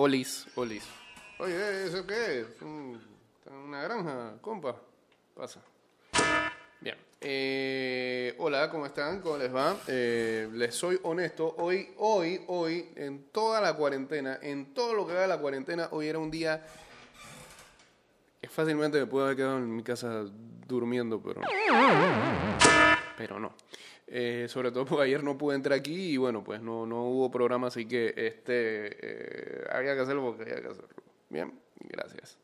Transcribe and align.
Olis, 0.00 0.46
Olis. 0.54 0.84
Oye, 1.40 1.86
¿eso 1.86 2.06
qué 2.06 2.40
es? 2.42 2.46
Un- 2.62 3.00
¿Está 3.40 3.50
en 3.50 3.56
una 3.56 3.82
granja, 3.82 4.34
compa? 4.40 4.76
Pasa. 5.34 5.60
Bien. 6.80 6.96
Eh, 7.20 8.36
hola, 8.38 8.70
¿cómo 8.70 8.86
están? 8.86 9.20
¿Cómo 9.20 9.38
les 9.38 9.52
va? 9.52 9.76
Eh, 9.88 10.48
les 10.52 10.72
soy 10.72 11.00
honesto. 11.02 11.52
Hoy, 11.58 11.94
hoy, 11.98 12.44
hoy, 12.46 12.90
en 12.94 13.24
toda 13.32 13.60
la 13.60 13.74
cuarentena, 13.74 14.38
en 14.40 14.72
todo 14.72 14.94
lo 14.94 15.04
que 15.04 15.14
va 15.14 15.22
de 15.22 15.26
la 15.26 15.38
cuarentena, 15.38 15.88
hoy 15.90 16.06
era 16.06 16.20
un 16.20 16.30
día 16.30 16.64
que 18.40 18.48
fácilmente 18.48 19.00
me 19.00 19.06
puedo 19.06 19.24
haber 19.24 19.36
quedado 19.36 19.56
en 19.58 19.74
mi 19.74 19.82
casa 19.82 20.26
durmiendo, 20.68 21.20
pero 21.20 21.40
pero 23.16 23.40
no. 23.40 23.52
Eh, 24.10 24.46
sobre 24.48 24.72
todo 24.72 24.86
porque 24.86 25.04
ayer 25.04 25.22
no 25.22 25.36
pude 25.36 25.54
entrar 25.54 25.78
aquí 25.78 26.12
y 26.12 26.16
bueno, 26.16 26.42
pues 26.42 26.62
no, 26.62 26.86
no 26.86 27.04
hubo 27.04 27.30
programa, 27.30 27.66
así 27.66 27.86
que 27.86 28.14
este 28.16 28.96
eh, 29.02 29.64
había 29.70 29.94
que 29.94 30.00
hacerlo 30.00 30.24
porque 30.24 30.50
había 30.50 30.62
que 30.62 30.68
hacerlo. 30.68 30.88
Bien, 31.28 31.52
gracias. 31.80 32.38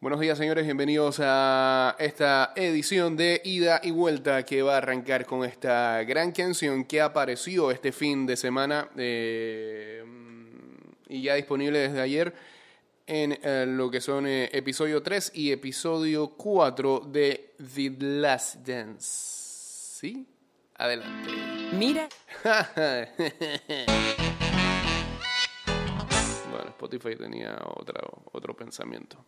Buenos 0.00 0.20
días, 0.20 0.38
señores, 0.38 0.64
bienvenidos 0.64 1.18
a 1.20 1.96
esta 1.98 2.52
edición 2.54 3.16
de 3.16 3.40
Ida 3.44 3.80
y 3.82 3.90
Vuelta 3.90 4.44
que 4.44 4.62
va 4.62 4.74
a 4.74 4.76
arrancar 4.78 5.26
con 5.26 5.44
esta 5.44 6.04
gran 6.04 6.30
canción 6.30 6.84
que 6.84 7.00
apareció 7.00 7.72
este 7.72 7.90
fin 7.90 8.24
de 8.24 8.36
semana 8.36 8.88
eh, 8.96 10.04
y 11.08 11.22
ya 11.22 11.34
disponible 11.34 11.80
desde 11.80 12.00
ayer 12.00 12.32
en 13.08 13.76
lo 13.76 13.90
que 13.90 14.00
son 14.00 14.26
episodio 14.28 15.02
3 15.02 15.32
y 15.34 15.50
episodio 15.50 16.28
4 16.36 17.00
de 17.08 17.54
The 17.74 17.96
Last 17.98 18.56
Dance. 18.66 19.06
¿Sí? 19.98 20.26
Adelante. 20.78 21.30
Mira, 21.72 22.08
Bueno, 26.50 26.68
Spotify 26.70 27.16
tenía 27.16 27.58
otra, 27.76 28.00
otro 28.32 28.54
pensamiento, 28.54 29.24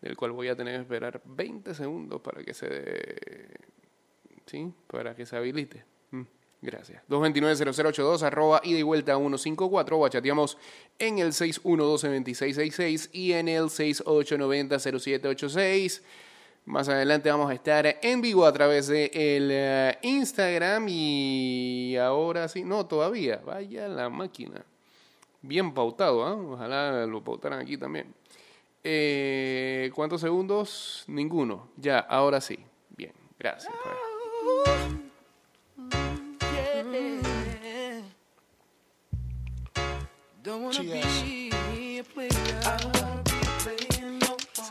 del 0.00 0.16
cual 0.16 0.32
voy 0.32 0.48
a 0.48 0.56
tener 0.56 0.76
que 0.76 0.82
esperar 0.82 1.20
20 1.24 1.74
segundos 1.74 2.20
para 2.20 2.42
que 2.44 2.54
se 2.54 2.68
dé- 2.68 3.56
¿sí? 4.46 4.72
Para 4.86 5.14
que 5.14 5.26
se 5.26 5.36
habilite. 5.36 5.84
Mm, 6.10 6.22
Gracias. 6.62 7.02
229-0082, 7.08 8.22
arroba 8.22 8.60
ida 8.64 8.78
y 8.78 8.82
vuelta 8.82 9.16
154, 9.16 9.98
o 9.98 10.08
chateamos 10.08 10.56
en 10.98 11.18
el 11.18 11.32
612-2666 11.32 13.10
y 13.12 13.32
en 13.32 13.48
el 13.48 13.64
6890-0786. 13.64 16.02
Más 16.66 16.88
adelante 16.88 17.30
vamos 17.30 17.50
a 17.50 17.54
estar 17.54 17.98
en 18.00 18.20
vivo 18.22 18.46
a 18.46 18.52
través 18.52 18.86
de 18.86 19.10
el 19.12 19.50
eh, 19.52 19.98
Instagram 20.02 20.86
y 20.88 21.96
ahora 21.96 22.48
sí, 22.48 22.64
no, 22.64 22.86
todavía, 22.86 23.42
vaya 23.44 23.86
la 23.86 24.08
máquina. 24.08 24.64
Bien 25.42 25.74
pautado, 25.74 26.24
¿ah? 26.24 26.34
Ojalá 26.34 27.04
lo 27.04 27.22
pautaran 27.22 27.60
aquí 27.60 27.76
también. 27.76 28.14
Eh, 28.82 29.90
¿Cuántos 29.94 30.22
segundos? 30.22 31.04
Ninguno. 31.06 31.68
Ya, 31.76 31.98
ahora 31.98 32.40
sí. 32.40 32.58
Bien, 32.96 33.12
gracias. 33.38 33.72
pues. 33.82 34.94
Don't 40.42 40.62
wanna 40.62 40.82
be 40.82 41.98
a 41.98 42.04
player. 42.04 43.03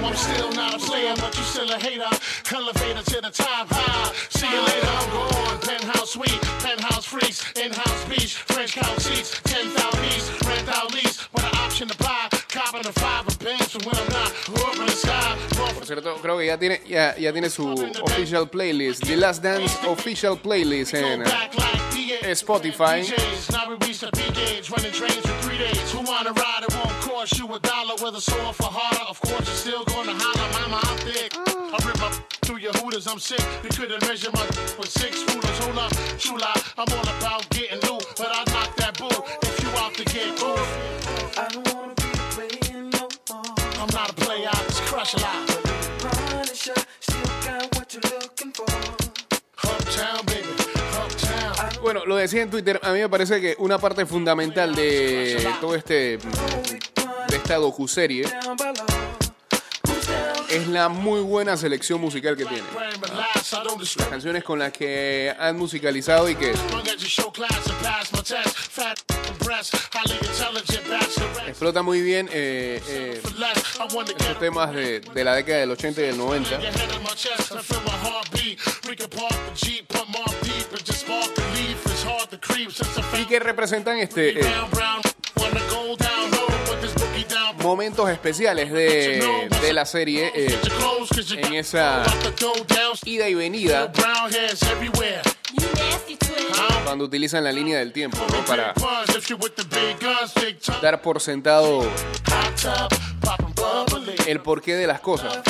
I'm 0.00 0.16
still 0.16 0.50
not 0.52 0.74
a 0.74 0.78
player, 0.78 1.14
but 1.16 1.36
you 1.36 1.42
still 1.44 1.70
a 1.70 1.78
hater. 1.78 2.08
Elevator 2.54 3.02
to 3.02 3.20
the 3.20 3.30
top 3.30 3.68
high. 3.70 4.12
See 4.30 4.48
you 4.48 4.60
later, 4.60 4.88
I'm 4.88 5.10
gone. 5.10 5.58
Penthouse 5.60 6.12
suite, 6.12 6.40
penthouse 6.60 7.04
freaks, 7.04 7.44
in-house 7.52 8.04
beach, 8.08 8.34
French 8.48 8.74
couch 8.74 9.00
seats, 9.00 9.40
10,000 9.44 10.04
east, 10.04 10.44
rent 10.44 10.68
out 10.68 10.92
lease, 10.92 11.28
with 11.32 11.44
an 11.44 11.56
option 11.56 11.88
to 11.88 11.96
buy. 11.98 12.28
Copping 12.48 12.86
a 12.86 12.92
five 12.92 13.26
of 13.26 13.38
bands 13.38 13.72
from 13.72 13.82
when 13.82 13.96
I'm 13.96 14.08
not. 14.12 14.30
Up 14.60 14.76
in 14.76 14.86
the 14.86 14.92
sky, 14.92 15.31
cierto, 15.92 16.14
creo 16.22 16.38
que 16.38 16.46
ya 16.46 16.58
tiene, 16.58 16.80
ya, 16.86 17.16
ya 17.18 17.32
tiene 17.32 17.50
su 17.50 17.68
official 18.02 18.48
playlist. 18.48 19.04
The 19.04 19.16
Last 19.16 19.42
Dance 19.42 19.76
official 19.86 20.38
playlist 20.38 20.94
en 20.94 21.22
eh, 21.22 21.24
back 21.24 21.54
like 21.54 22.22
DA. 22.22 22.34
Spotify. 22.34 23.02
DJs, 23.02 23.52
now 23.52 23.68
we 23.68 23.76
reach 23.86 24.00
the 24.00 24.10
P 24.12 24.22
gauge, 24.32 24.70
running 24.70 24.92
trains 24.92 25.20
for 25.20 25.36
three 25.42 25.58
days. 25.58 25.92
Who 25.92 26.00
wanna 26.00 26.32
ride? 26.32 26.64
It 26.66 26.74
won't 26.74 26.96
cost 27.02 27.38
you 27.38 27.46
a 27.52 27.58
dollar. 27.60 27.94
Whether 28.00 28.20
sore 28.20 28.54
for 28.54 28.70
harder, 28.70 29.04
of 29.08 29.20
course 29.20 29.46
you're 29.46 29.62
still 29.64 29.84
gonna 29.84 30.14
holler. 30.16 30.48
Mama, 30.56 30.80
I'm 30.82 30.96
thick. 30.98 31.32
I 31.36 31.76
rip 31.84 32.02
up 32.02 32.14
through 32.42 32.58
your 32.58 32.72
hooters. 32.72 33.06
I'm 33.06 33.18
sick. 33.18 33.44
You 33.62 33.68
couldn't 33.68 34.00
measure 34.08 34.30
my 34.32 34.46
with 34.78 34.88
six 34.88 35.20
rulers. 35.28 35.58
Hold 35.60 35.78
up, 35.78 35.92
chula. 36.16 36.52
I'm 36.78 36.88
all 36.88 37.08
about 37.18 37.48
getting 37.50 37.80
loot, 37.88 38.04
but 38.16 38.30
I 38.32 38.44
knock 38.52 38.76
that 38.76 38.96
boo 38.96 39.12
if 39.42 39.62
you 39.62 39.68
out 39.76 39.92
to 39.94 40.04
get 40.04 40.36
cool. 40.40 40.56
I 41.36 41.48
don't 41.52 41.68
wanna 41.74 41.94
be 42.00 42.08
a 42.08 42.24
player 42.32 42.82
no 42.82 43.08
more. 43.28 43.54
I'm 43.82 43.90
not 43.92 44.10
a 44.10 44.14
player. 44.14 44.48
I 44.48 44.62
just 44.68 44.82
crush 44.82 45.14
a 45.14 45.20
lot. 45.20 45.51
Punisher, 46.52 46.74
still 47.00 47.22
got 47.46 47.74
what 47.74 47.94
you're 47.94 48.20
looking 48.20 48.52
for. 48.52 48.66
Uptown, 49.64 50.26
baby. 50.26 50.48
Uptown. 50.92 51.82
Bueno, 51.82 52.04
lo 52.04 52.16
decía 52.16 52.42
en 52.42 52.50
Twitter, 52.50 52.78
a 52.82 52.92
mí 52.92 53.00
me 53.00 53.08
parece 53.08 53.40
que 53.40 53.56
una 53.58 53.78
parte 53.78 54.04
fundamental 54.04 54.74
de 54.74 55.48
todo 55.62 55.74
este 55.74 56.18
de 56.18 57.36
esta 57.36 57.56
docuserie 57.56 58.26
es 60.50 60.68
la 60.68 60.90
muy 60.90 61.22
buena 61.22 61.56
selección 61.56 62.02
musical 62.02 62.36
que 62.36 62.44
tiene. 62.44 62.64
Discriminate. 63.78 64.10
Canciones 64.10 64.44
con 64.44 64.58
las 64.58 64.72
que 64.72 65.34
han 65.38 65.56
musicalizado 65.56 66.28
y 66.28 66.34
que 66.36 66.52
Explota 71.46 71.82
muy 71.82 72.00
bien 72.00 72.28
eh, 72.32 72.80
eh, 72.88 73.20
estos 73.22 74.38
temas 74.38 74.74
de, 74.74 75.00
de 75.00 75.24
la 75.24 75.34
década 75.34 75.58
del 75.58 75.70
80 75.70 76.00
y 76.00 76.04
del 76.04 76.18
90. 76.18 76.50
your 76.50 76.60
head 76.60 76.92
on 76.96 77.02
my 77.02 77.08
chest 77.14 77.52
and 77.52 77.60
feel 77.60 77.80
my 77.84 77.90
heartbeat. 77.90 78.58
We 78.88 78.96
can 78.96 79.08
park 79.08 79.32
the 79.32 79.66
Jeep, 79.66 79.88
put 79.88 80.08
more 80.08 80.24
deep 80.42 80.70
and 80.72 80.84
just 80.84 81.00
spark 81.00 81.34
the 81.34 81.42
leaf. 81.54 81.84
It's 81.86 82.04
hard 82.04 82.30
to 82.30 82.38
creep 82.38 82.70
since 82.70 82.98
I 82.98 83.22
y 83.22 83.26
que 83.26 83.38
representan 83.38 83.98
este 83.98 84.40
eh, 84.40 84.44
momentos 87.62 88.10
especiales 88.10 88.72
de, 88.72 89.48
de 89.60 89.72
la 89.72 89.84
serie 89.86 90.32
eh, 90.34 90.58
en 91.36 91.54
esa 91.54 92.02
ida 93.04 93.28
y 93.28 93.34
venida 93.34 93.92
Cuando 96.84 97.04
utilizan 97.04 97.44
la 97.44 97.52
línea 97.52 97.78
del 97.78 97.92
tiempo 97.92 98.18
¿no? 98.30 98.44
para 98.44 98.74
dar 100.82 101.00
por 101.00 101.20
sentado 101.20 101.88
bubbly. 103.54 104.14
el 104.26 104.40
porqué 104.40 104.74
de 104.74 104.86
las 104.86 105.00
cosas. 105.00 105.40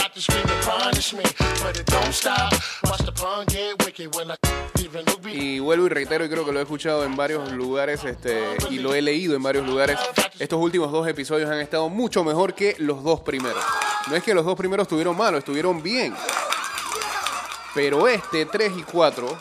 Y 5.32 5.58
vuelvo 5.58 5.86
y 5.86 5.88
reitero, 5.88 6.24
y 6.24 6.28
creo 6.28 6.44
que 6.44 6.52
lo 6.52 6.58
he 6.58 6.62
escuchado 6.62 7.04
en 7.04 7.16
varios 7.16 7.50
lugares 7.52 8.04
este, 8.04 8.56
y 8.70 8.78
lo 8.78 8.94
he 8.94 9.02
leído 9.02 9.34
en 9.34 9.42
varios 9.42 9.66
lugares. 9.66 9.98
Estos 10.38 10.60
últimos 10.60 10.92
dos 10.92 11.08
episodios 11.08 11.50
han 11.50 11.60
estado 11.60 11.88
mucho 11.88 12.22
mejor 12.24 12.54
que 12.54 12.76
los 12.78 13.02
dos 13.02 13.20
primeros. 13.20 13.62
No 14.08 14.16
es 14.16 14.22
que 14.22 14.34
los 14.34 14.44
dos 14.44 14.56
primeros 14.56 14.84
estuvieron 14.84 15.16
malos, 15.16 15.38
estuvieron 15.38 15.82
bien. 15.82 16.14
Pero 17.74 18.06
este, 18.06 18.44
3 18.44 18.72
y 18.76 18.82
4, 18.82 19.38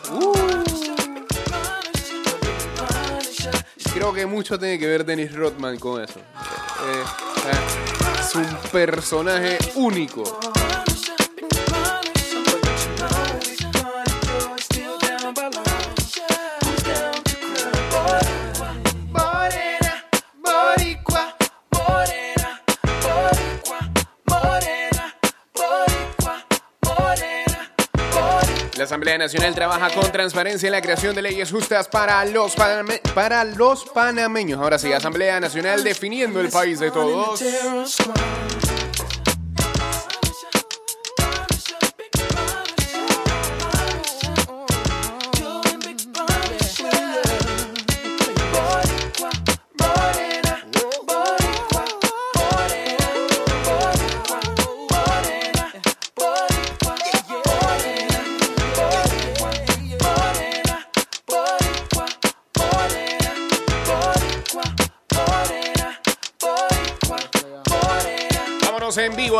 creo 3.92 4.12
que 4.12 4.26
mucho 4.26 4.58
tiene 4.58 4.78
que 4.78 4.86
ver 4.86 5.04
Dennis 5.04 5.34
Rodman 5.34 5.78
con 5.78 6.02
eso. 6.02 6.18
Eh, 6.18 7.04
eh, 7.46 8.20
es 8.20 8.34
un 8.34 8.46
personaje 8.70 9.58
único. 9.74 10.24
La 28.82 28.86
Asamblea 28.86 29.16
Nacional 29.16 29.54
trabaja 29.54 29.90
con 29.90 30.10
transparencia 30.10 30.66
en 30.66 30.72
la 30.72 30.82
creación 30.82 31.14
de 31.14 31.22
leyes 31.22 31.52
justas 31.52 31.86
para 31.86 32.24
los, 32.24 32.56
paname- 32.56 33.00
para 33.14 33.44
los 33.44 33.84
panameños. 33.84 34.60
Ahora 34.60 34.76
sí, 34.76 34.92
Asamblea 34.92 35.38
Nacional 35.38 35.84
definiendo 35.84 36.40
el 36.40 36.48
país 36.48 36.80
de 36.80 36.90
todos. 36.90 37.38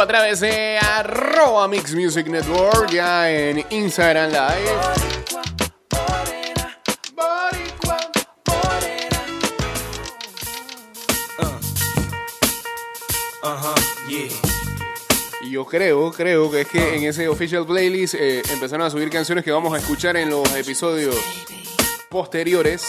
A 0.03 0.07
través 0.07 0.41
de 0.41 0.79
arroba 0.79 1.69
Mix 1.69 1.95
Music 1.95 2.27
Network, 2.27 2.91
ya 2.91 3.31
en 3.31 3.65
Instagram 3.71 4.33
Live. 4.33 4.73
Y 15.43 15.51
yo 15.53 15.65
creo, 15.67 16.11
creo 16.11 16.51
que 16.51 16.63
es 16.63 16.69
que 16.69 16.97
en 16.97 17.05
ese 17.05 17.29
official 17.29 17.65
playlist 17.65 18.15
eh, 18.15 18.43
empezaron 18.51 18.85
a 18.85 18.91
subir 18.91 19.09
canciones 19.09 19.45
que 19.45 19.53
vamos 19.53 19.73
a 19.73 19.79
escuchar 19.79 20.17
en 20.17 20.31
los 20.31 20.53
episodios 20.57 21.15
posteriores. 22.09 22.85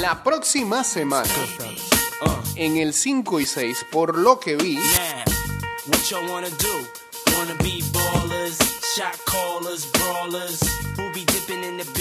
La 0.00 0.24
próxima 0.24 0.82
semana, 0.84 1.28
en 2.56 2.76
el 2.76 2.92
5 2.94 3.40
y 3.40 3.46
6, 3.46 3.86
por 3.90 4.18
lo 4.18 4.40
que 4.40 4.56
vi, 4.56 4.78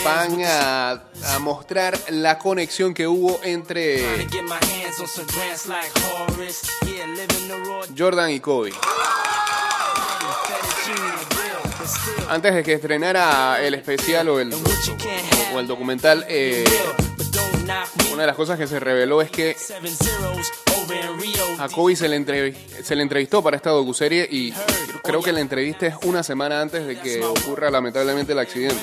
van 0.04 0.42
a, 0.44 1.04
a 1.34 1.40
mostrar 1.40 2.00
la 2.10 2.38
conexión 2.38 2.94
que 2.94 3.08
hubo 3.08 3.40
entre 3.44 4.28
Jordan 7.98 8.32
y 8.32 8.40
Kobe. 8.40 8.74
Antes 12.30 12.54
de 12.54 12.64
que 12.64 12.74
estrenara 12.74 13.62
el 13.62 13.74
especial 13.74 14.30
o 14.30 14.40
el, 14.40 14.54
o 15.54 15.60
el 15.60 15.68
documental, 15.68 16.26
eh, 16.28 16.64
una 18.12 18.22
de 18.22 18.28
las 18.28 18.36
cosas 18.36 18.58
que 18.58 18.68
se 18.68 18.80
reveló 18.80 19.22
es 19.22 19.32
que 19.32 19.56
a 21.60 21.70
Kobe 21.70 21.96
se 21.96 22.08
le, 22.08 22.16
entrevistó 22.16 23.44
para 23.44 23.58
esta 23.58 23.70
docuserie 23.70 24.28
y 24.30 24.54
creo 25.04 25.22
que 25.22 25.32
la 25.32 25.40
entrevista 25.40 25.88
es 25.88 25.96
una 26.04 26.24
semana 26.24 26.62
antes 26.62 26.86
de 26.88 27.00
que 27.00 27.24
ocurra 27.24 27.70
lamentablemente 27.70 28.34
el 28.34 28.40
accidente. 28.40 28.82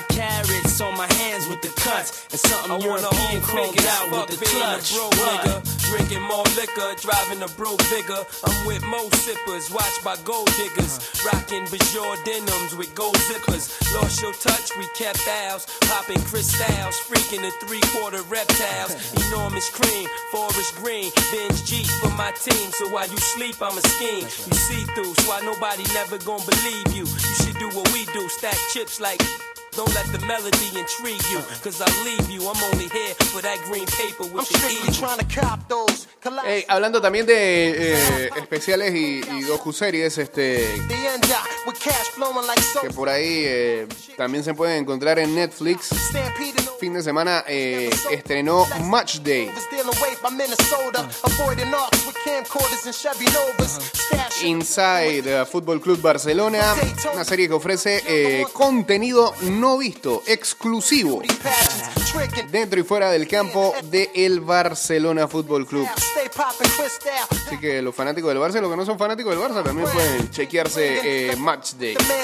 Women 0.00 0.28
with 0.28 0.40
their 0.40 0.40
own 0.40 0.40
condominiums, 0.40 0.40
five 0.40 0.40
plus 0.40 0.40
fives, 0.40 0.40
who 0.40 0.40
drive 0.40 0.40
millenniums. 0.40 0.40
It's 0.40 0.40
all 0.40 0.40
about 0.40 0.40
the 0.40 0.40
Benjamins. 0.40 0.40
What? 0.40 0.40
I 0.40 0.40
get 0.40 0.40
a 0.40 0.40
50 0.40 0.40
pound 0.40 0.40
bag 0.40 0.40
of 0.40 0.40
ooh 0.40 0.40
for 0.40 0.40
the 0.40 0.40
mutts. 0.40 0.40
Five 0.40 0.40
carrots 0.40 0.80
on 0.80 0.96
my 0.96 1.12
hands 1.14 1.48
with 1.48 1.62
the 1.62 1.68
cuts, 1.80 2.26
and 2.30 2.40
something 2.40 2.72
I 2.72 2.78
European 2.78 3.40
chromed 3.42 3.86
out 3.86 4.04
with 4.10 4.38
the 4.38 4.46
clutch. 4.46 4.94
Bro, 4.94 5.10
nigga, 5.10 5.54
drinking 5.90 6.22
more 6.22 6.44
liquor, 6.56 6.90
driving 7.00 7.42
a 7.42 7.48
bro 7.56 7.76
bigger. 7.90 8.22
I'm 8.44 8.66
with 8.66 8.82
mo 8.84 9.08
sippers, 9.10 9.70
watched 9.70 10.04
by 10.04 10.16
gold 10.24 10.50
diggers, 10.56 10.98
rocking 11.24 11.64
Bajor 11.66 12.24
denims 12.24 12.76
with 12.76 12.94
gold 12.94 13.16
zippers. 13.28 13.70
Lost 13.94 14.22
your 14.22 14.32
touch, 14.34 14.76
we 14.78 14.86
kept 14.94 15.26
ours, 15.28 15.66
popping 15.82 16.22
crystals, 16.22 16.96
freaking 17.08 17.42
the 17.42 17.52
three 17.66 17.80
quarter 17.92 18.22
reptiles. 18.22 18.94
Enormous 19.28 19.68
cream, 19.70 20.08
forest 20.30 20.76
green, 20.76 21.10
binge 21.32 21.64
G 21.64 21.84
for 22.00 22.10
my 22.10 22.30
team. 22.32 22.70
So 22.72 22.88
while 22.88 23.08
you 23.08 23.18
sleep, 23.18 23.56
I'm 23.60 23.76
a 23.76 23.82
scheme. 23.82 24.24
You 24.24 24.56
see 24.56 24.84
through, 24.94 25.14
so 25.14 25.28
why 25.28 25.40
nobody 25.42 25.84
never 25.94 26.18
gonna 26.18 26.44
believe 26.44 26.92
you. 26.92 27.04
You 27.04 27.34
should 27.42 27.58
do 27.58 27.68
what 27.70 27.92
we 27.92 28.04
do, 28.06 28.28
stack 28.28 28.56
chips 28.72 29.00
like. 29.00 29.20
Don't 29.80 29.94
let 29.94 30.12
the 30.12 30.18
melody 30.26 30.68
intrigue 30.78 31.24
you, 31.32 31.40
cause 31.64 31.80
I 31.80 31.88
leave 32.04 32.28
you. 32.28 32.42
I'm 32.46 32.62
only 32.70 32.88
here 32.88 33.14
for 33.32 33.40
that 33.40 33.56
green 33.64 33.86
paper 33.86 34.24
with 34.24 34.32
I'm 34.32 34.38
the 34.40 34.58
strictly 34.58 34.90
eagle. 34.90 34.92
trying 34.92 35.18
to 35.20 35.40
cop 35.40 35.66
those. 35.70 36.06
Collapse 36.22 36.46
Ey, 36.46 36.64
hablando 36.68 37.00
también 37.00 37.24
de 37.24 37.94
eh, 37.94 38.30
especiales 38.36 38.94
y, 38.94 39.22
y 39.26 39.42
docuseries, 39.44 40.18
este, 40.18 40.68
que 42.82 42.90
por 42.90 43.08
ahí 43.08 43.42
eh, 43.46 43.86
también 44.16 44.44
se 44.44 44.54
pueden 44.54 44.82
encontrar 44.82 45.18
en 45.18 45.34
Netflix. 45.34 45.88
Fin 46.78 46.94
de 46.94 47.02
semana 47.02 47.44
eh, 47.46 47.90
estrenó 48.10 48.66
Match 48.84 49.18
Day. 49.18 49.50
Inside 54.42 55.46
Football 55.46 55.80
Club 55.80 56.00
Barcelona, 56.00 56.74
una 57.12 57.24
serie 57.24 57.48
que 57.48 57.54
ofrece 57.54 58.02
eh, 58.06 58.46
contenido 58.52 59.34
no 59.42 59.69
visto, 59.78 60.22
exclusivo, 60.26 61.22
dentro 62.50 62.80
y 62.80 62.82
fuera 62.82 63.10
del 63.10 63.26
campo 63.28 63.74
de 63.84 64.10
el 64.14 64.40
Barcelona 64.40 65.28
Fútbol 65.28 65.66
Club. 65.66 65.86
Así 67.46 67.58
que 67.58 67.82
los 67.82 67.94
fanáticos 67.94 68.32
del 68.32 68.42
Barça, 68.42 68.60
los 68.60 68.70
que 68.70 68.76
no 68.76 68.86
son 68.86 68.98
fanáticos 68.98 69.36
del 69.36 69.42
Barça, 69.42 69.62
también 69.62 69.88
pueden 69.90 70.30
chequearse 70.30 71.30
eh, 71.30 71.36
Match 71.36 71.72
Day. 71.74 71.94
The 71.94 72.04
man 72.04 72.20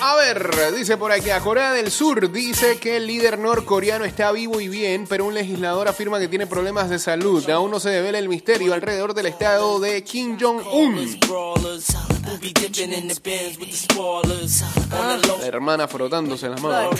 A 0.00 0.14
ver, 0.14 0.74
dice 0.76 0.96
por 0.96 1.10
aquí, 1.10 1.30
a 1.30 1.40
Corea 1.40 1.72
del 1.72 1.90
Sur 1.90 2.30
dice 2.30 2.78
que 2.78 2.96
el 2.96 3.06
líder 3.06 3.38
norcoreano 3.38 4.04
está 4.04 4.30
vivo 4.30 4.60
y 4.60 4.68
bien, 4.68 5.06
pero 5.08 5.24
un 5.26 5.34
legislador 5.34 5.88
afirma 5.88 6.20
que 6.20 6.28
tiene 6.28 6.46
problemas 6.46 6.88
de 6.88 7.00
salud. 7.00 7.48
Aún 7.50 7.70
no 7.72 7.80
se 7.80 7.90
devela 7.90 8.18
el 8.18 8.28
misterio 8.28 8.74
alrededor 8.74 9.12
del 9.12 9.26
estado 9.26 9.80
de 9.80 10.04
Kim 10.04 10.38
Jong-un. 10.40 11.18
Low 15.26 15.38
La 15.40 15.46
hermana 15.46 15.88
frotándose 15.88 16.48
las 16.48 16.62
manos. 16.62 16.94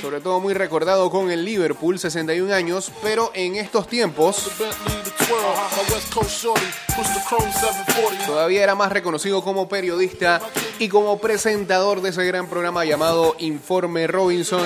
sobre 0.00 0.20
todo 0.20 0.40
muy 0.40 0.54
recordado 0.54 1.10
con 1.10 1.30
el 1.30 1.44
Liverpool, 1.44 1.98
61 1.98 2.52
años, 2.54 2.92
pero 3.02 3.30
en 3.34 3.56
estos 3.56 3.88
tiempos 3.88 4.50
Bentley, 4.58 5.02
the 5.02 5.24
twirl, 5.24 5.42
my 5.42 5.94
West 5.94 6.12
Coast 6.12 6.42
shorty, 6.42 6.66
push 6.94 7.08
the 7.14 7.20
chrome 7.26 7.50
740. 7.52 8.26
todavía 8.26 8.62
era 8.62 8.74
más 8.74 8.92
reconocido 8.92 9.42
como 9.42 9.68
periodista 9.68 10.40
y 10.78 10.88
como 10.88 11.18
presentador 11.18 12.02
de 12.02 12.10
ese 12.10 12.24
gran 12.24 12.48
programa 12.48 12.84
llamado 12.84 13.36
Informe 13.38 14.06
Robinson, 14.06 14.62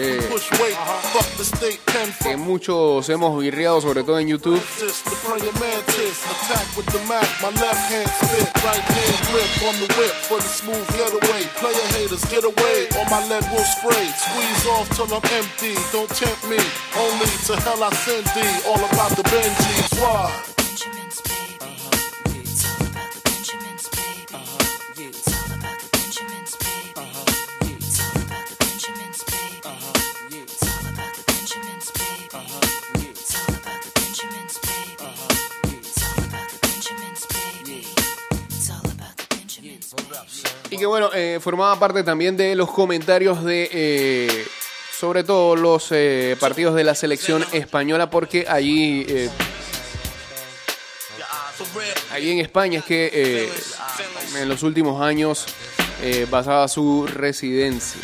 Eh. 0.00 0.18
que 2.22 2.36
muchos 2.36 3.08
hemos 3.08 3.40
virreado, 3.40 3.80
sobre 3.80 4.02
todo 4.02 4.18
en 4.18 4.28
YouTube. 4.28 4.60
Y 40.70 40.78
que 40.78 40.86
bueno, 40.86 41.10
eh, 41.14 41.38
formaba 41.40 41.78
parte 41.78 42.02
también 42.02 42.36
de 42.36 42.54
los 42.56 42.70
comentarios 42.70 43.44
de, 43.44 43.68
eh, 43.72 44.46
sobre 44.92 45.22
todo 45.22 45.54
los 45.54 45.88
eh, 45.92 46.36
partidos 46.40 46.74
de 46.74 46.84
la 46.84 46.94
selección 46.94 47.44
española, 47.52 48.10
porque 48.10 48.46
allí, 48.48 49.06
ahí 52.10 52.30
en 52.30 52.38
España 52.40 52.80
es 52.80 52.84
que 52.84 53.48
en 54.36 54.48
los 54.48 54.62
últimos 54.62 55.00
años 55.00 55.46
basaba 56.30 56.66
su 56.66 57.06
residencia. 57.06 58.00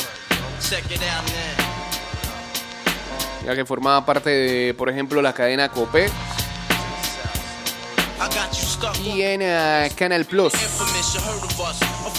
Ya 3.44 3.56
que 3.56 3.64
formaba 3.64 4.06
parte 4.06 4.30
de, 4.30 4.74
por 4.74 4.88
ejemplo, 4.88 5.20
la 5.20 5.32
cadena 5.34 5.68
Copé 5.68 6.08
y 9.02 9.22
en 9.22 9.40
Canal 9.94 10.24
Plus. 10.24 10.52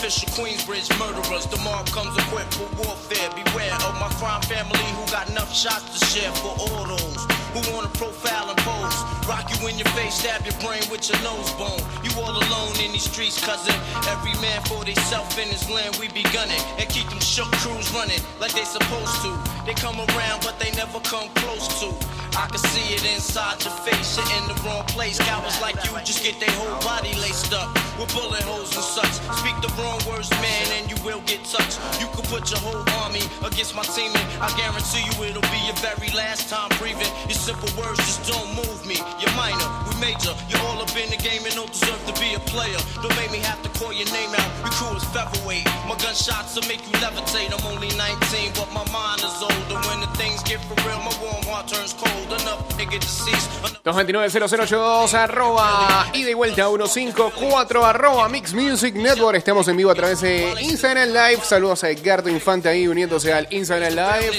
Official 0.04 0.28
Queensbridge 0.36 0.92
murderers. 1.00 1.48
Mob 1.64 1.88
comes 1.96 2.12
equipped 2.18 2.56
for 2.56 2.68
warfare. 2.76 3.30
Beware 3.40 3.72
of 3.88 3.96
my 4.04 4.10
crime 4.20 4.42
family 4.42 4.84
who 5.00 5.06
got 5.10 5.30
enough 5.30 5.56
shots 5.56 5.98
to 5.98 6.06
share 6.08 6.30
for 6.44 6.52
all 6.60 6.84
those 6.84 7.24
who 7.56 7.62
wanna 7.72 7.88
profile 7.96 8.50
and 8.50 8.60
pose. 8.68 9.00
Rock 9.30 9.48
you 9.48 9.66
in 9.70 9.78
your 9.78 9.88
face, 9.96 10.16
stab 10.16 10.44
your 10.44 10.60
brain 10.60 10.84
with 10.92 11.08
your 11.08 11.16
nose 11.24 11.52
bone. 11.56 11.80
You 12.04 12.12
all 12.20 12.36
alone 12.36 12.76
in 12.84 12.92
these 12.92 13.08
streets, 13.08 13.40
cousin. 13.40 13.76
Every 14.12 14.36
man 14.44 14.60
for 14.68 14.84
theyself 14.84 15.40
in 15.40 15.48
his 15.48 15.70
land, 15.70 15.96
we 15.96 16.10
be 16.10 16.24
gunning. 16.36 16.60
And 16.78 16.90
keep 16.90 17.08
them 17.08 17.22
shook 17.22 17.48
crews 17.64 17.88
running 17.96 18.20
like 18.42 18.52
they 18.52 18.66
supposed 18.66 19.16
to. 19.24 19.32
They 19.66 19.74
come 19.74 19.96
around, 19.96 20.44
but 20.44 20.60
they 20.60 20.72
never 20.76 21.00
come 21.00 21.30
close 21.40 21.80
to. 21.80 21.96
I 22.36 22.48
can 22.48 22.58
see 22.58 22.96
it 22.96 23.06
inside 23.14 23.64
your 23.64 23.74
face, 23.86 24.18
you're 24.18 24.26
in 24.42 24.48
the 24.50 24.58
wrong 24.66 24.84
place. 24.88 25.20
Cowards 25.20 25.62
like 25.62 25.76
you 25.86 25.92
just 26.04 26.24
get 26.24 26.40
their 26.40 26.50
whole 26.58 26.82
body 26.82 27.14
laced 27.22 27.54
up 27.54 27.70
with 28.00 28.12
bullet 28.12 28.42
holes 28.42 28.74
and 28.76 28.84
such. 28.84 29.14
Speak 29.38 29.54
the 29.62 29.70
wrong 29.78 29.93
words, 30.10 30.30
man, 30.42 30.68
and 30.78 30.90
you 30.90 30.98
will 31.04 31.22
get 31.26 31.44
touched. 31.46 31.80
You 32.00 32.08
could 32.16 32.26
put 32.26 32.50
your 32.52 32.60
whole 32.60 32.84
army 33.04 33.24
against 33.46 33.76
my 33.76 33.84
team, 33.84 34.12
and 34.14 34.26
I 34.42 34.50
guarantee 34.58 35.04
you 35.06 35.14
it'll 35.28 35.46
be 35.54 35.62
your 35.68 35.78
very 35.84 36.10
last 36.16 36.50
time 36.50 36.70
breathing. 36.80 37.10
Your 37.30 37.38
simple 37.38 37.70
words 37.80 38.00
just 38.06 38.26
don't 38.30 38.50
move 38.56 38.86
me. 38.86 38.98
You're 39.20 39.34
minor, 39.36 39.68
we 39.88 39.94
major. 40.00 40.34
You're 40.50 40.64
all 40.68 40.80
up 40.82 40.94
in 40.96 41.10
the 41.10 41.20
game 41.20 41.44
and 41.46 41.54
don't 41.56 41.72
deserve 41.72 42.02
to 42.08 42.14
be 42.20 42.34
a 42.34 42.42
player. 42.50 42.80
Don't 43.02 43.16
make 43.20 43.32
me 43.32 43.40
have 43.44 43.62
to 43.64 43.70
call 43.80 43.94
your 43.94 44.10
name 44.12 44.32
out. 44.34 44.50
Your 44.64 44.74
crew 44.78 44.96
is 44.98 45.06
featherweight. 45.12 45.66
My 45.88 45.96
gunshots 46.00 46.56
will 46.56 46.68
make 46.68 46.82
you 46.88 46.94
levitate. 47.04 47.52
I'm 47.54 47.64
only 47.70 47.92
19, 47.96 48.54
but 48.56 48.70
my 48.72 48.86
mind 48.92 49.22
is 49.22 49.38
older. 49.42 49.78
When 49.88 50.00
the 50.02 50.12
things 50.18 50.42
get 50.44 50.60
for 50.66 50.76
real, 50.88 51.00
my 51.04 51.14
warm 51.22 51.44
heart 51.50 51.68
turns 51.68 51.94
cold. 51.94 52.28
Enough 52.42 52.78
nigga 52.78 53.00
deceased. 53.00 53.50
Enough 53.60 53.84
229-0082, 53.84 55.14
arroba 55.14 56.08
y 56.14 56.34
vuelta 56.34 56.70
154, 56.70 57.86
arroba 57.86 58.30
Mix 58.30 58.54
Music 58.54 58.96
Network. 58.96 59.36
Estamos 59.36 59.68
en 59.68 59.76
vivo 59.76 59.83
a 59.90 59.96
través 59.96 60.22
de 60.22 60.54
Instagram 60.62 61.10
Live. 61.10 61.40
Saludos 61.44 61.84
a 61.84 61.90
Edgardo 61.90 62.30
Infante 62.30 62.70
ahí 62.70 62.88
uniéndose 62.88 63.34
al 63.34 63.48
Instagram 63.50 63.94
Live. 63.94 64.32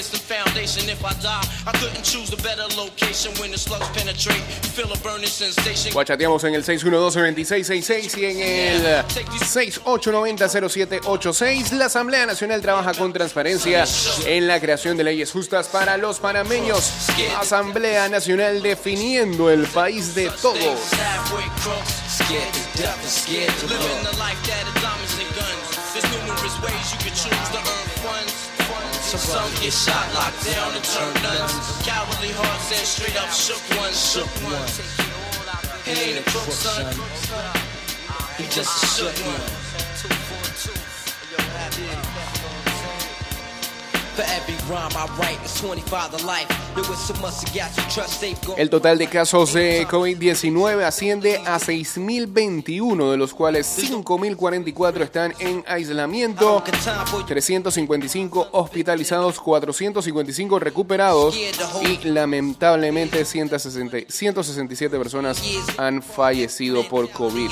Guachateamos 5.93 6.43
en 6.43 6.55
el 6.55 6.65
612-2666 6.65 8.17
y 8.17 8.25
en 8.25 8.39
el 8.41 8.83
6890-0786. 9.05 11.71
La 11.73 11.85
Asamblea 11.85 12.25
Nacional 12.25 12.61
trabaja 12.61 12.93
con 12.93 13.13
transparencia 13.13 13.85
en 14.25 14.47
la 14.47 14.59
creación 14.59 14.97
de 14.97 15.03
leyes 15.03 15.31
justas 15.31 15.67
para 15.67 15.97
los 15.97 16.19
panameños. 16.19 16.91
Asamblea 17.39 18.09
Nacional 18.09 18.61
definiendo 18.61 19.49
el 19.49 19.65
país 19.67 20.13
de 20.15 20.29
todos. 20.41 20.93
Halfway 20.93 21.45
crooks. 21.61 21.93
Scared 22.07 22.53
to 22.53 22.59
death 22.81 22.97
and 23.01 23.09
scared 23.09 23.51
to 23.59 23.67
Living 23.67 24.03
the 24.03 24.11
life 24.17 24.37
that 24.47 24.65
is 24.65 24.73
diamonds 24.81 25.34
ways 26.65 26.87
you 26.93 26.99
can 27.05 27.13
choose 27.13 27.49
to 27.53 27.59
earn 27.61 27.87
funds. 28.01 28.33
Some, 29.05 29.21
some 29.21 29.51
get 29.61 29.73
shot, 29.73 30.05
locked 30.17 30.41
down, 30.49 30.73
and 30.73 30.83
turn 30.83 31.13
nuns. 31.21 31.53
Cowardly 31.85 32.31
hearts 32.33 32.73
and 32.73 32.87
straight 32.87 33.17
up 33.21 33.29
shook 33.29 33.61
ones. 33.77 33.97
Shook 34.11 34.31
ones. 34.49 34.81
He 35.85 35.93
ain't 36.05 36.19
a 36.21 36.23
crook, 36.31 36.49
son. 36.49 36.85
He 38.37 38.43
just 38.49 38.83
a 38.83 38.87
shook 38.97 39.15
ah, 39.21 39.29
one. 39.29 39.65
El 48.57 48.69
total 48.69 48.97
de 48.97 49.07
casos 49.07 49.53
de 49.53 49.87
COVID-19 49.87 50.83
asciende 50.83 51.37
a 51.45 51.59
6.021, 51.59 53.11
de 53.11 53.17
los 53.17 53.33
cuales 53.33 53.77
5.044 53.77 55.01
están 55.01 55.33
en 55.39 55.63
aislamiento, 55.67 56.63
355 57.27 58.49
hospitalizados, 58.51 59.39
455 59.39 60.59
recuperados 60.59 61.35
y 61.35 62.07
lamentablemente 62.07 63.25
160 63.25 63.97
167 64.07 64.97
personas 64.97 65.41
han 65.77 66.01
fallecido 66.01 66.87
por 66.87 67.09
COVID. 67.09 67.51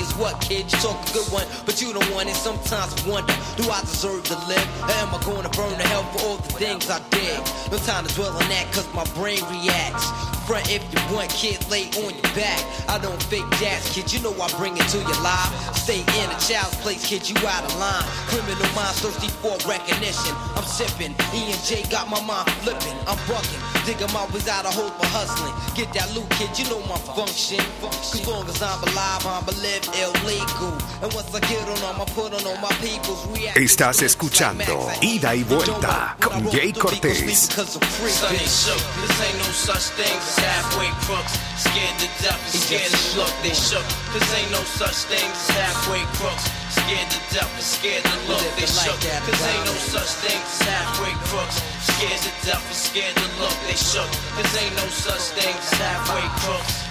Things 6.58 6.90
I 6.90 7.00
did? 7.10 7.38
No 7.70 7.78
time 7.78 8.06
to 8.06 8.14
dwell 8.14 8.32
on 8.32 8.48
that, 8.48 8.70
cause 8.72 8.86
my 8.94 9.04
brain 9.14 9.42
reacts. 9.50 10.06
Front 10.46 10.70
if 10.70 10.82
you 10.92 11.00
want, 11.14 11.30
kid, 11.30 11.58
lay 11.70 11.88
on 12.04 12.12
your 12.12 12.30
back. 12.36 12.60
I 12.88 12.98
don't 12.98 13.22
fake 13.24 13.48
jazz, 13.58 13.88
kid, 13.94 14.12
you 14.12 14.20
know 14.20 14.34
I 14.40 14.48
bring 14.58 14.76
it 14.76 14.86
to 14.92 14.98
your 14.98 15.20
life. 15.22 15.50
Stay 15.74 16.00
in 16.00 16.26
a 16.30 16.38
child's 16.38 16.76
place, 16.82 17.04
kid, 17.06 17.28
you 17.28 17.36
out 17.46 17.64
of 17.64 17.74
line. 17.78 18.04
Criminal 18.28 18.68
minds 18.74 19.00
thirsty 19.00 19.28
for 19.40 19.56
recognition. 19.68 20.34
I'm 20.56 20.64
sipping, 20.64 21.12
E 21.34 21.52
and 21.52 21.62
J 21.64 21.82
got 21.90 22.08
my 22.08 22.20
mind 22.24 22.50
flipping. 22.62 22.96
I'm 23.08 23.18
bucking, 23.26 23.60
digging 23.84 24.12
my 24.12 24.24
ways 24.32 24.48
out 24.48 24.64
of 24.66 24.74
hope 24.74 24.92
for 24.98 25.06
hustling. 25.12 25.52
Get 25.76 25.92
that 25.94 26.08
loot, 26.14 26.28
kid, 26.36 26.50
you 26.58 26.64
know 26.72 26.80
my 26.88 26.96
function. 27.14 27.60
Cause 27.80 28.26
long 28.26 28.48
as 28.48 28.60
I'm 28.62 28.82
alive, 28.90 29.24
I'm 29.26 29.44
live 29.60 29.84
illegal. 29.92 30.74
And 31.02 31.12
once 31.12 31.32
I 31.34 31.40
get 31.40 31.62
on, 31.68 31.78
I'ma 31.84 32.04
put 32.16 32.32
on 32.32 32.42
all 32.46 32.58
my 32.58 32.72
people's 32.80 33.22
react. 33.28 33.56
Estás 33.56 34.02
escuchando 34.02 34.64
Ida 35.00 35.34
y 35.34 35.44
Vuelta 35.44 36.16
con 36.20 36.50
Jay 36.50 36.72
Cortés. 36.72 37.48
Sonny 37.52 38.38
shook. 38.38 38.80
This 39.00 39.20
ain't 39.20 39.38
no 39.38 39.50
such 39.52 39.92
thing 39.96 40.16
as 40.16 40.36
halfway 40.38 40.90
crooks. 41.04 41.38
Scared 41.56 41.98
to 41.98 42.08
death 42.22 42.40
and 42.40 42.62
scared 42.62 42.90
to 42.90 43.18
look. 43.18 43.32
They 43.42 43.54
shook. 43.54 43.84
This 44.12 44.28
ain't 44.34 44.50
no 44.50 44.62
such 44.64 45.08
thing 45.10 45.30
as 45.30 45.48
halfway 45.50 46.02
crooks. 46.18 46.63
Scared 46.74 47.08
to 47.10 47.20
death 47.32 47.54
and 47.54 47.62
scared 47.62 48.04
to 48.04 48.16
look. 48.26 48.42
They 48.58 48.66
shook. 48.66 48.98
This 48.98 49.42
ain't 49.46 49.64
no 49.64 49.76
such 49.78 50.10
thing 50.26 50.40
as 50.42 50.62
halfway 50.66 51.14
crooks. 51.30 51.62
Scared 51.86 52.20
to 52.26 52.32
death 52.42 52.64
and 52.66 52.76
scared 52.76 53.14
to 53.14 53.28
look. 53.38 53.56
They 53.70 53.78
shook. 53.78 54.10
This 54.36 54.50
ain't 54.58 54.74
no 54.76 54.86
such 54.90 55.24
thing 55.38 55.54
as 55.54 55.72
halfway 55.78 56.26
crooks. 56.42 56.84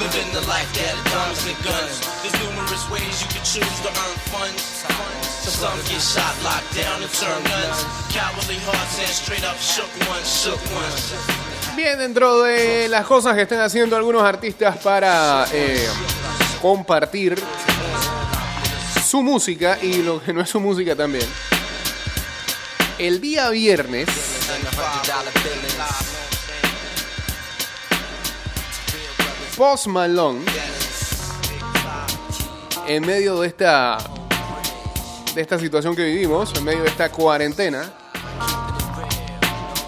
Living 0.00 0.26
the 0.32 0.42
life 0.48 0.66
that 0.74 0.96
diamonds 1.06 1.44
and 1.46 1.58
guns. 1.62 2.00
There's 2.24 2.34
numerous 2.42 2.84
ways 2.90 3.14
you 3.22 3.28
can 3.28 3.44
choose 3.44 3.76
to 3.84 3.90
earn 3.92 4.16
funds. 4.32 4.82
So 5.44 5.50
some 5.52 5.78
get 5.86 6.00
shot, 6.00 6.34
locked 6.42 6.74
down, 6.74 7.04
and 7.04 7.12
turn 7.12 7.38
guns. 7.44 7.84
Cowardly 8.10 8.58
hearts 8.64 8.98
and 8.98 9.12
straight 9.12 9.44
up 9.44 9.56
shook 9.60 9.92
ones, 10.08 10.26
shook 10.26 10.58
ones. 10.72 11.12
Bien, 11.76 11.98
dentro 11.98 12.42
de 12.42 12.88
las 12.88 13.06
cosas 13.06 13.34
que 13.34 13.42
están 13.42 13.60
haciendo 13.60 13.96
algunos 13.96 14.22
artistas 14.22 14.78
para 14.78 15.46
eh, 15.52 15.86
compartir 16.62 17.36
su 19.14 19.22
música 19.22 19.78
y 19.80 20.02
lo 20.02 20.20
que 20.20 20.32
no 20.32 20.40
es 20.40 20.50
su 20.50 20.58
música 20.58 20.96
también. 20.96 21.28
El 22.98 23.20
día 23.20 23.48
viernes 23.50 24.08
Post 29.56 29.86
Malone 29.86 30.40
en 32.88 33.06
medio 33.06 33.38
de 33.38 33.46
esta 33.46 33.98
de 35.32 35.40
esta 35.40 35.60
situación 35.60 35.94
que 35.94 36.06
vivimos, 36.06 36.52
en 36.56 36.64
medio 36.64 36.82
de 36.82 36.88
esta 36.88 37.12
cuarentena, 37.12 37.94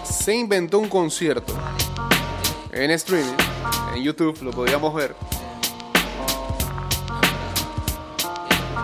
se 0.09 0.35
inventó 0.35 0.79
un 0.79 0.87
concierto 0.87 1.53
en 2.71 2.91
streaming, 2.91 3.35
en 3.93 4.03
YouTube, 4.03 4.41
lo 4.41 4.51
podíamos 4.51 4.93
ver, 4.93 5.13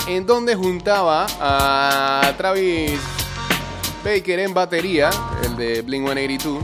en 0.07 0.25
donde 0.25 0.55
juntaba 0.55 1.27
a 1.39 2.33
Travis 2.37 2.99
Baker 4.03 4.39
en 4.39 4.53
batería, 4.53 5.09
el 5.43 5.55
de 5.55 5.81
Blink 5.81 6.05
182, 6.05 6.63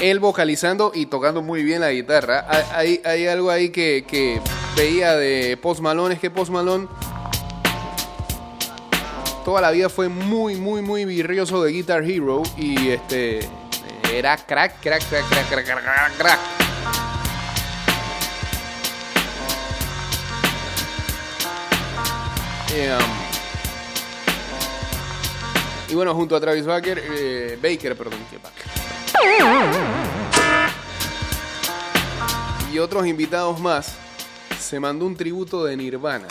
él 0.00 0.20
vocalizando 0.20 0.92
y 0.94 1.06
tocando 1.06 1.42
muy 1.42 1.62
bien 1.62 1.80
la 1.80 1.90
guitarra. 1.90 2.46
Hay, 2.74 3.26
algo 3.26 3.50
ahí 3.50 3.70
que, 3.70 4.04
que 4.06 4.40
veía 4.76 5.14
de 5.14 5.56
Post 5.56 5.80
Malone, 5.80 6.14
es 6.14 6.20
que 6.20 6.30
Post 6.30 6.50
Malone 6.50 6.88
toda 9.44 9.60
la 9.60 9.70
vida 9.70 9.88
fue 9.88 10.08
muy, 10.08 10.56
muy, 10.56 10.82
muy 10.82 11.04
virrioso 11.04 11.62
de 11.62 11.72
Guitar 11.72 12.02
Hero 12.02 12.42
y 12.56 12.90
este 12.90 13.48
era 14.12 14.36
crack, 14.36 14.80
crack, 14.80 15.02
crack, 15.08 15.26
crack, 15.28 15.48
crack, 15.48 15.64
crack, 15.64 16.16
crack, 16.18 16.57
Eh, 22.80 22.94
um, 22.94 23.00
y 25.88 25.96
bueno, 25.96 26.14
junto 26.14 26.36
a 26.36 26.40
Travis 26.40 26.64
Baker, 26.64 27.02
eh, 27.10 27.58
Baker, 27.60 27.96
perdón, 27.96 28.20
que 28.30 28.38
Baker. 28.38 28.66
Y 32.72 32.78
otros 32.78 33.04
invitados 33.04 33.58
más, 33.58 33.96
se 34.60 34.78
mandó 34.78 35.06
un 35.06 35.16
tributo 35.16 35.64
de 35.64 35.76
Nirvana. 35.76 36.28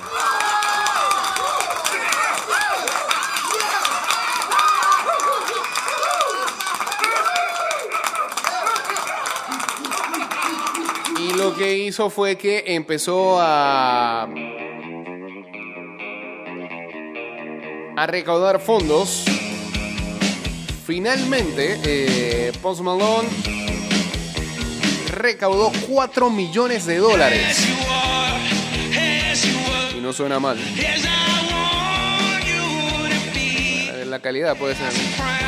Y 11.20 11.34
lo 11.34 11.54
que 11.58 11.76
hizo 11.76 12.10
fue 12.10 12.38
que 12.38 12.64
empezó 12.68 13.38
a 13.42 14.30
a 17.98 18.06
recaudar 18.06 18.60
fondos. 18.60 19.26
Finalmente, 20.86 21.80
eh, 21.84 22.52
Post 22.62 22.82
Malone 22.82 23.28
recaudó 25.10 25.72
4 25.90 26.30
millones 26.30 26.86
de 26.86 26.98
dólares. 26.98 27.68
Y 29.98 30.00
no 30.00 30.14
suena 30.14 30.40
mal. 30.40 30.60
La 34.06 34.20
calidad 34.20 34.56
puede 34.56 34.76
ser. 34.76 35.47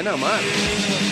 Suena 0.00 0.16
mal. 0.16 1.09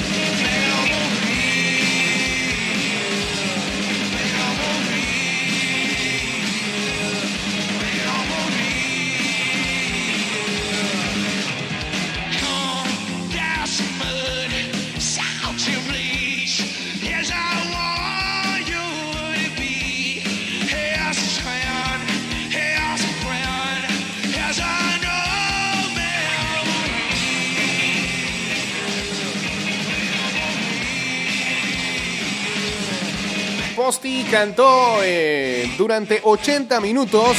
Cantó 34.30 34.98
eh, 35.02 35.66
durante 35.78 36.20
80 36.22 36.78
minutos 36.78 37.38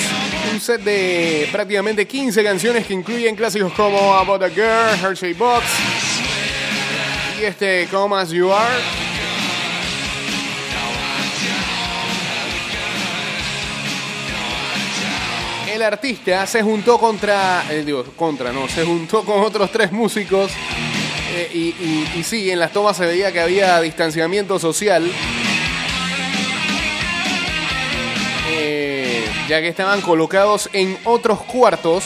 un 0.52 0.60
set 0.60 0.82
de 0.82 1.48
prácticamente 1.52 2.08
15 2.08 2.44
canciones 2.44 2.88
que 2.88 2.96
incluyen 2.96 3.36
clásicos 3.36 3.72
como 3.74 4.16
About 4.16 4.42
a 4.42 4.50
Girl, 4.50 5.00
Hershey 5.00 5.34
Box 5.34 5.64
y 7.40 7.44
este 7.46 7.88
Come 7.92 8.16
As 8.16 8.32
You 8.32 8.52
Are. 8.52 8.74
El 15.72 15.84
artista 15.84 16.48
se 16.48 16.64
juntó 16.64 16.98
contra, 16.98 17.64
eh, 17.70 17.84
digo, 17.86 18.04
contra, 18.16 18.52
no, 18.52 18.68
se 18.68 18.84
juntó 18.86 19.24
con 19.24 19.42
otros 19.44 19.72
tres 19.72 19.92
músicos 19.92 20.52
eh, 21.32 22.08
y 22.16 22.24
sí, 22.24 22.50
en 22.50 22.58
las 22.58 22.74
tomas 22.74 22.98
se 22.98 23.06
veía 23.06 23.32
que 23.32 23.40
había 23.40 23.80
distanciamiento 23.82 24.58
social. 24.58 25.08
Ya 29.50 29.62
que 29.62 29.68
estaban 29.68 30.02
colocados 30.02 30.70
en 30.74 30.96
otros 31.06 31.42
cuartos 31.42 32.04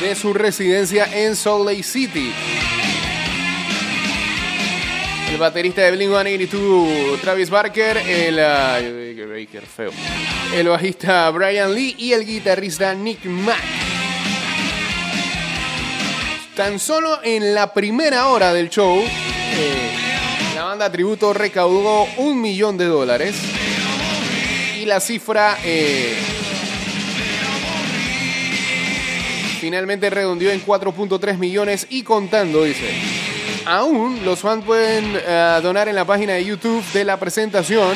de 0.00 0.14
su 0.14 0.32
residencia 0.32 1.06
en 1.12 1.36
Salt 1.36 1.66
Lake 1.66 1.82
City. 1.82 2.32
El 5.30 5.36
baterista 5.36 5.82
de 5.82 5.92
Blink-182, 5.92 7.20
Travis 7.20 7.50
Barker, 7.50 7.98
el, 7.98 8.38
ah, 8.40 8.78
feo. 9.76 9.90
el 10.54 10.68
bajista 10.68 11.28
Brian 11.30 11.74
Lee 11.74 11.94
y 11.98 12.12
el 12.14 12.24
guitarrista 12.24 12.94
Nick 12.94 13.26
Mack. 13.26 13.62
Tan 16.54 16.78
solo 16.78 17.20
en 17.22 17.54
la 17.54 17.74
primera 17.74 18.28
hora 18.28 18.54
del 18.54 18.70
show, 18.70 19.02
eh, 19.02 19.90
la 20.54 20.64
banda 20.64 20.90
tributo 20.90 21.34
recaudó 21.34 22.06
un 22.16 22.40
millón 22.40 22.78
de 22.78 22.86
dólares 22.86 23.34
la 24.86 25.00
cifra 25.00 25.58
eh, 25.64 26.14
finalmente 29.60 30.08
redondeó 30.10 30.50
en 30.50 30.64
4.3 30.64 31.38
millones 31.38 31.86
y 31.90 32.02
contando, 32.02 32.62
dice. 32.64 32.88
Aún 33.66 34.24
los 34.24 34.38
fans 34.38 34.64
pueden 34.64 35.16
eh, 35.16 35.58
donar 35.62 35.88
en 35.88 35.96
la 35.96 36.04
página 36.04 36.34
de 36.34 36.44
YouTube 36.44 36.84
de 36.92 37.04
la 37.04 37.18
presentación 37.18 37.94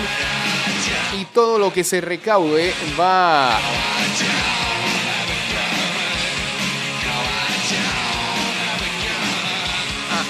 y 1.20 1.24
todo 1.26 1.58
lo 1.58 1.72
que 1.72 1.84
se 1.84 2.00
recaude 2.00 2.72
va 2.98 3.56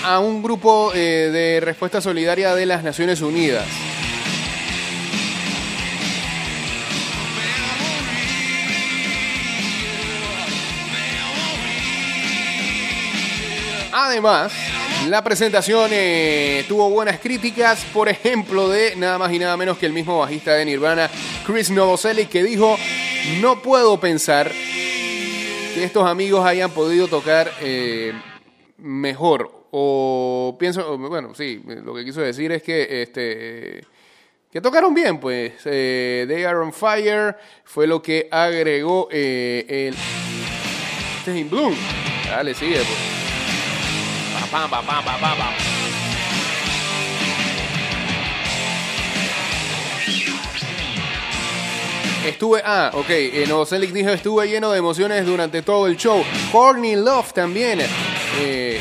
a, 0.04 0.18
un 0.20 0.42
grupo 0.42 0.92
eh, 0.94 1.30
de 1.32 1.60
respuesta 1.60 2.00
solidaria 2.00 2.54
de 2.54 2.66
las 2.66 2.84
Naciones 2.84 3.22
Unidas. 3.22 3.89
Además, 13.92 14.52
la 15.08 15.22
presentación 15.24 15.90
eh, 15.92 16.64
tuvo 16.68 16.90
buenas 16.90 17.18
críticas, 17.18 17.84
por 17.92 18.08
ejemplo, 18.08 18.68
de 18.68 18.94
nada 18.96 19.18
más 19.18 19.32
y 19.32 19.38
nada 19.38 19.56
menos 19.56 19.78
que 19.78 19.86
el 19.86 19.92
mismo 19.92 20.18
bajista 20.18 20.54
de 20.54 20.64
Nirvana, 20.64 21.10
Chris 21.46 21.70
Novoselic, 21.70 22.28
que 22.28 22.42
dijo, 22.42 22.76
no 23.40 23.62
puedo 23.62 23.98
pensar 23.98 24.50
que 24.50 25.84
estos 25.84 26.06
amigos 26.06 26.44
hayan 26.46 26.70
podido 26.70 27.08
tocar 27.08 27.50
eh, 27.60 28.12
mejor. 28.78 29.66
O 29.72 30.56
pienso, 30.58 30.98
bueno, 30.98 31.34
sí, 31.34 31.62
lo 31.64 31.94
que 31.94 32.04
quiso 32.04 32.20
decir 32.20 32.50
es 32.52 32.62
que 32.62 33.02
este 33.02 33.80
que 34.50 34.60
tocaron 34.60 34.92
bien, 34.92 35.20
pues. 35.20 35.52
Eh, 35.64 36.24
They 36.26 36.42
Are 36.42 36.58
on 36.58 36.72
Fire 36.72 37.36
fue 37.64 37.86
lo 37.86 38.02
que 38.02 38.28
agregó 38.30 39.08
eh, 39.12 39.64
el. 39.68 39.94
Este 41.18 41.40
es 41.40 41.50
Bloom. 41.50 41.74
Dale, 42.28 42.54
sigue, 42.54 42.76
pues. 42.76 43.19
Estuve, 52.26 52.60
ah, 52.64 52.90
ok, 52.94 53.08
eh, 53.08 53.44
Novoselic 53.48 53.92
dijo, 53.92 54.10
estuve 54.10 54.46
lleno 54.46 54.72
de 54.72 54.78
emociones 54.78 55.24
durante 55.24 55.62
todo 55.62 55.86
el 55.86 55.96
show. 55.96 56.22
Courtney 56.52 56.96
Love 56.96 57.32
también 57.32 57.80
eh, 58.38 58.78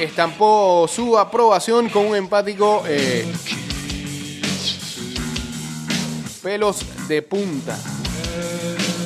estampó 0.00 0.86
su 0.86 1.16
aprobación 1.18 1.88
con 1.88 2.06
un 2.06 2.16
empático 2.16 2.82
eh, 2.86 3.24
pelos 6.42 7.08
de 7.08 7.22
punta 7.22 7.78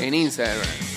en 0.01 0.15
Instagram. 0.15 0.90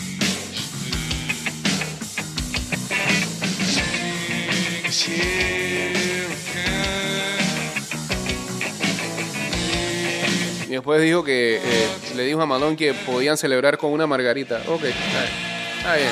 Y 10.67 10.67
después 10.67 11.01
dijo 11.01 11.23
que 11.23 11.57
eh, 11.57 11.87
le 12.15 12.23
dijo 12.25 12.41
a 12.41 12.45
Malone 12.45 12.75
que 12.75 12.93
podían 12.93 13.35
celebrar 13.35 13.79
con 13.79 13.91
una 13.91 14.05
margarita. 14.05 14.61
Ok, 14.67 14.83
está 14.83 15.95
bien. 15.95 16.09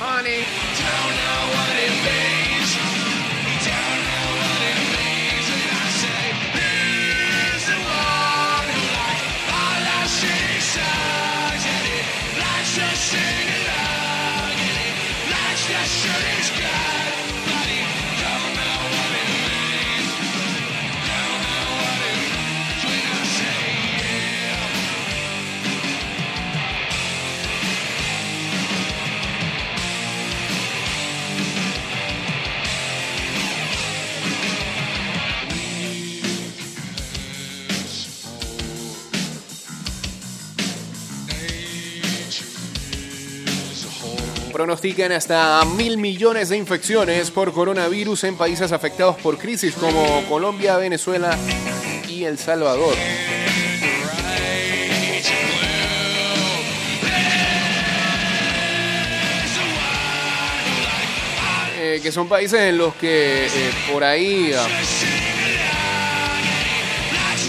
Honey. 0.00 0.69
Pronostican 44.60 45.10
hasta 45.12 45.64
mil 45.64 45.96
millones 45.96 46.50
de 46.50 46.58
infecciones 46.58 47.30
por 47.30 47.50
coronavirus 47.50 48.24
en 48.24 48.36
países 48.36 48.72
afectados 48.72 49.16
por 49.16 49.38
crisis 49.38 49.74
como 49.74 50.22
Colombia, 50.28 50.76
Venezuela 50.76 51.34
y 52.06 52.24
El 52.24 52.36
Salvador. 52.36 52.94
Eh, 61.78 62.00
que 62.02 62.12
son 62.12 62.28
países 62.28 62.60
en 62.60 62.76
los 62.76 62.94
que 62.96 63.46
eh, 63.46 63.50
por 63.90 64.04
ahí 64.04 64.52
ah, 64.54 64.68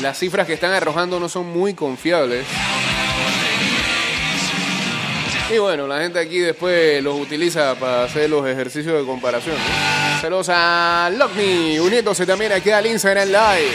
las 0.02 0.18
cifras 0.18 0.48
que 0.48 0.54
están 0.54 0.72
arrojando 0.72 1.20
no 1.20 1.28
son 1.28 1.48
muy 1.48 1.74
confiables. 1.74 2.48
Y 5.54 5.58
bueno, 5.58 5.86
la 5.86 6.00
gente 6.00 6.18
aquí 6.18 6.40
después 6.40 7.04
los 7.04 7.20
utiliza 7.20 7.76
para 7.76 8.06
hacer 8.06 8.30
los 8.30 8.48
ejercicios 8.48 8.98
de 8.98 9.06
comparación. 9.06 9.56
Saludos 10.22 10.48
a 10.50 11.12
Lockney, 11.14 11.78
uniéndose 11.78 12.26
también 12.26 12.54
aquí 12.54 12.70
al 12.70 12.86
Instagram 12.86 13.28
Live. 13.28 13.72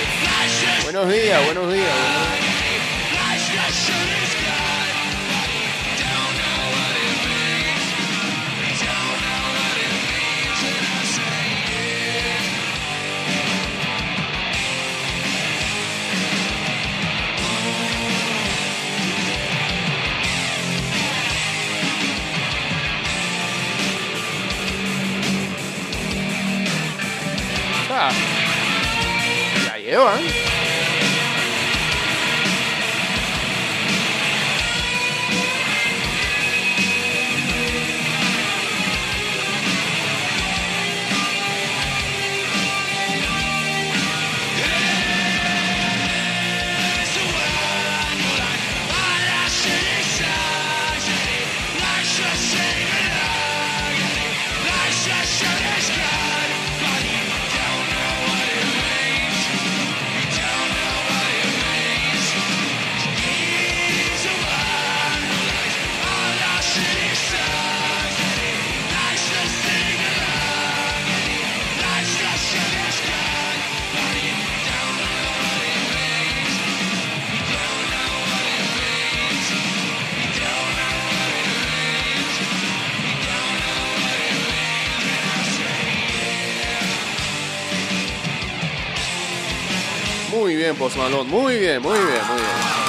Buenos 0.85 1.07
días, 1.09 1.45
buenos 1.45 1.71
días. 1.71 1.87
buenos 1.93 2.39
días. 2.39 2.46
Post 90.79 90.97
Malone. 90.97 91.31
Muy 91.31 91.59
bien, 91.59 91.81
muy 91.81 91.99
bien, 91.99 92.27
muy 92.29 92.37
bien. 92.37 92.87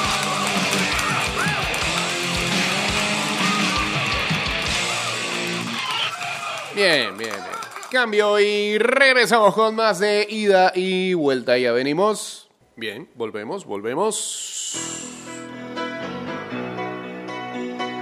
Bien, 6.75 7.17
bien, 7.17 7.31
bien. 7.31 7.43
Cambio 7.91 8.39
y 8.39 8.77
regresamos 8.77 9.53
con 9.55 9.75
más 9.75 9.99
de 9.99 10.27
ida 10.29 10.71
y 10.75 11.13
vuelta. 11.13 11.57
Ya 11.57 11.71
venimos. 11.71 12.49
Bien, 12.75 13.09
volvemos, 13.15 13.65
volvemos. 13.65 15.07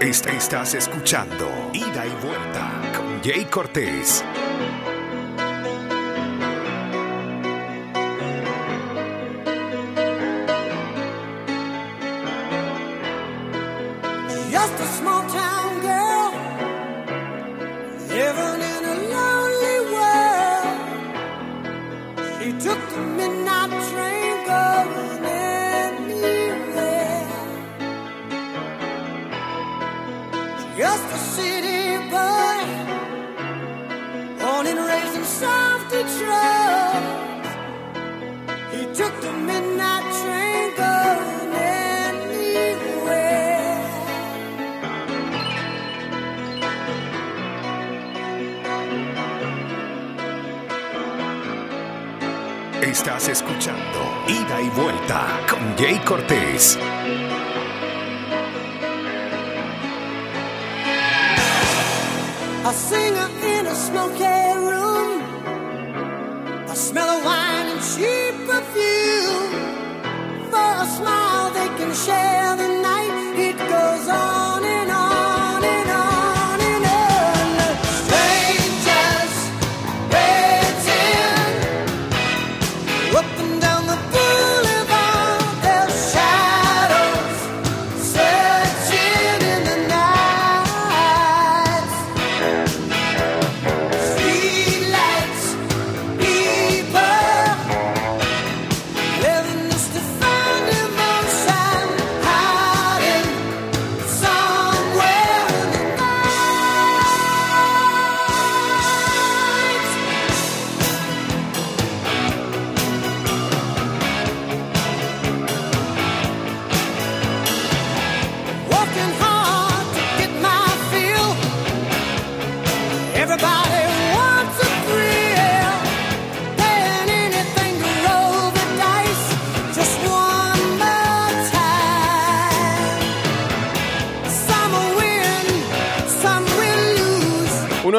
Estás 0.02 0.74
escuchando 0.74 1.48
Ida 1.74 2.06
y 2.06 2.26
Vuelta 2.26 2.92
con 2.96 3.24
Jay 3.24 3.46
Cortés. 3.46 4.24
Estás 53.06 53.30
escuchando 53.30 54.00
Ida 54.28 54.60
y 54.60 54.70
Vuelta 54.72 55.28
con 55.48 55.78
Jay 55.78 56.00
Cortés. 56.00 56.76
A 62.66 62.74
singer 62.74 63.30
in 63.60 63.68
a 63.68 63.76
smoky 63.76 64.24
room. 64.56 65.22
A 66.68 66.76
smell 66.76 67.08
of 67.08 67.24
wine 67.24 67.74
and 67.74 67.82
cheap 67.94 68.34
perfume. 68.48 69.52
For 70.50 70.58
a 70.58 70.88
smile 70.88 71.52
they 71.54 71.68
can 71.78 71.94
share 71.94 72.56
the 72.58 72.68
night. 72.82 72.85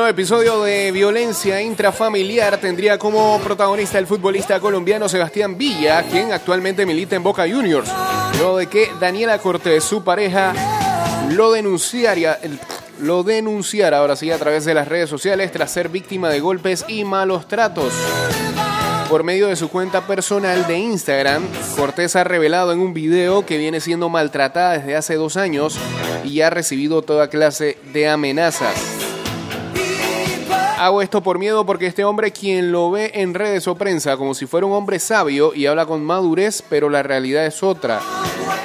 Nuevo 0.07 0.21
episodio 0.21 0.63
de 0.63 0.93
violencia 0.93 1.61
intrafamiliar 1.61 2.59
tendría 2.59 2.97
como 2.97 3.41
protagonista 3.41 3.99
el 3.99 4.07
futbolista 4.07 4.61
colombiano 4.61 5.09
Sebastián 5.09 5.59
Villa, 5.59 6.05
quien 6.05 6.33
actualmente 6.33 6.87
milita 6.87 7.17
en 7.17 7.25
Boca 7.25 7.43
Juniors. 7.51 7.91
Luego 8.39 8.59
de 8.59 8.69
que 8.69 8.89
Daniela 9.01 9.39
Cortés, 9.39 9.83
su 9.83 10.05
pareja, 10.05 10.53
lo 11.31 11.51
denunciaría, 11.51 12.39
lo 13.01 13.25
denunciara 13.25 13.99
ahora 13.99 14.15
sí 14.15 14.31
a 14.31 14.39
través 14.39 14.65
de 14.65 14.75
las 14.75 14.87
redes 14.87 15.11
sociales 15.11 15.51
tras 15.51 15.73
ser 15.73 15.89
víctima 15.89 16.29
de 16.29 16.39
golpes 16.39 16.85
y 16.87 17.03
malos 17.03 17.49
tratos. 17.49 17.93
Por 19.11 19.25
medio 19.25 19.49
de 19.49 19.57
su 19.57 19.71
cuenta 19.71 20.07
personal 20.07 20.69
de 20.69 20.79
Instagram, 20.79 21.43
Cortés 21.77 22.15
ha 22.15 22.23
revelado 22.23 22.71
en 22.71 22.79
un 22.79 22.95
video 22.95 23.45
que 23.45 23.59
viene 23.59 23.81
siendo 23.81 24.09
maltratada 24.09 24.79
desde 24.79 24.95
hace 24.95 25.17
dos 25.17 25.37
años 25.37 25.77
y 26.23 26.43
ha 26.43 26.51
recibido 26.51 27.03
toda 27.03 27.29
clase 27.29 27.77
de 27.93 28.09
amenazas. 28.09 28.96
Hago 30.79 31.01
esto 31.01 31.23
por 31.23 31.39
miedo 31.39 31.65
porque 31.65 31.87
este 31.87 32.05
hombre 32.05 32.33
quien 32.33 32.71
lo 32.71 32.91
ve 32.91 33.11
en 33.15 33.33
redes 33.33 33.67
o 33.67 33.77
prensa 33.77 34.19
como 34.19 34.35
si 34.35 34.45
fuera 34.45 34.67
un 34.67 34.75
hombre 34.75 34.99
sabio 34.99 35.55
y 35.55 35.65
habla 35.65 35.87
con 35.87 36.05
madurez, 36.05 36.63
pero 36.69 36.91
la 36.91 37.03
realidad 37.03 37.47
es 37.47 37.63
otra. 37.63 38.03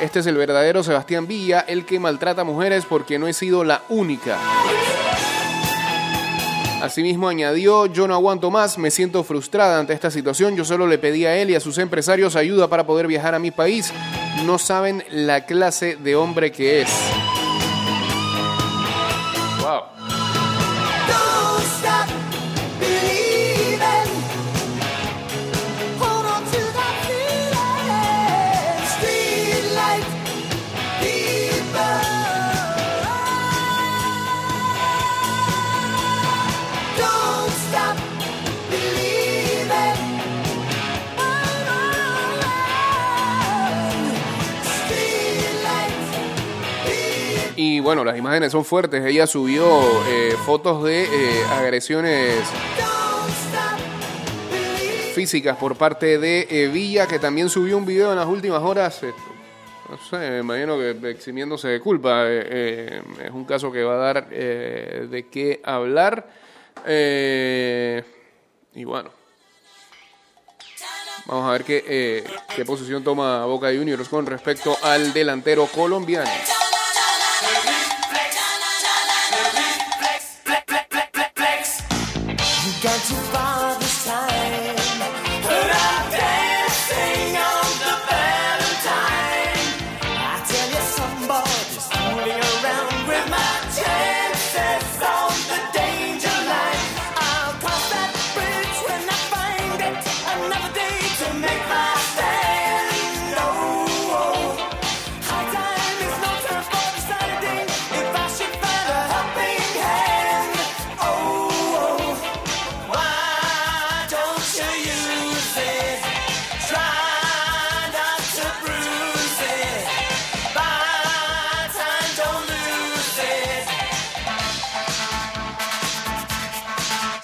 Este 0.01 0.19
es 0.19 0.25
el 0.25 0.35
verdadero 0.35 0.83
Sebastián 0.83 1.25
Villa, 1.25 1.61
el 1.61 1.85
que 1.85 2.01
maltrata 2.01 2.43
mujeres 2.43 2.83
porque 2.87 3.17
no 3.17 3.29
he 3.29 3.33
sido 3.33 3.63
la 3.63 3.83
única. 3.87 4.37
Asimismo 6.81 7.29
añadió, 7.29 7.85
yo 7.85 8.09
no 8.09 8.13
aguanto 8.13 8.51
más, 8.51 8.77
me 8.77 8.91
siento 8.91 9.23
frustrada 9.23 9.79
ante 9.79 9.93
esta 9.93 10.11
situación, 10.11 10.57
yo 10.57 10.65
solo 10.65 10.87
le 10.87 10.97
pedí 10.97 11.25
a 11.25 11.37
él 11.37 11.51
y 11.51 11.55
a 11.55 11.59
sus 11.61 11.77
empresarios 11.77 12.35
ayuda 12.35 12.67
para 12.67 12.85
poder 12.85 13.07
viajar 13.07 13.35
a 13.35 13.39
mi 13.39 13.51
país, 13.51 13.93
no 14.45 14.57
saben 14.57 15.03
la 15.11 15.45
clase 15.45 15.95
de 15.95 16.15
hombre 16.17 16.51
que 16.51 16.81
es. 16.81 16.89
Bueno, 47.81 48.03
las 48.03 48.17
imágenes 48.17 48.51
son 48.51 48.63
fuertes. 48.63 49.05
Ella 49.05 49.27
subió 49.27 49.65
eh, 50.07 50.35
fotos 50.45 50.83
de 50.83 51.03
eh, 51.03 51.43
agresiones 51.51 52.37
físicas 55.13 55.57
por 55.57 55.75
parte 55.75 56.17
de 56.17 56.47
eh, 56.49 56.67
Villa, 56.67 57.07
que 57.07 57.19
también 57.19 57.49
subió 57.49 57.77
un 57.77 57.85
video 57.85 58.11
en 58.11 58.17
las 58.17 58.27
últimas 58.27 58.61
horas. 58.63 59.03
eh, 59.03 59.13
no 59.89 59.97
sé, 59.97 60.17
me 60.17 60.39
imagino 60.39 60.77
que 60.77 61.09
eximiéndose 61.09 61.67
de 61.67 61.79
culpa. 61.81 62.23
eh, 62.27 62.47
eh, 62.49 63.01
es 63.25 63.31
un 63.31 63.43
caso 63.45 63.71
que 63.71 63.83
va 63.83 63.95
a 63.95 63.97
dar 63.97 64.27
eh, 64.31 65.07
de 65.09 65.27
qué 65.27 65.61
hablar. 65.63 66.27
Eh, 66.85 68.03
y 68.75 68.83
bueno. 68.85 69.09
Vamos 71.25 71.47
a 71.47 71.51
ver 71.51 71.63
qué, 71.63 71.83
eh, 71.87 72.23
qué 72.55 72.65
posición 72.65 73.03
toma 73.03 73.45
Boca 73.45 73.67
Juniors 73.67 74.09
con 74.09 74.25
respecto 74.25 74.75
al 74.81 75.13
delantero 75.13 75.67
colombiano. 75.67 76.29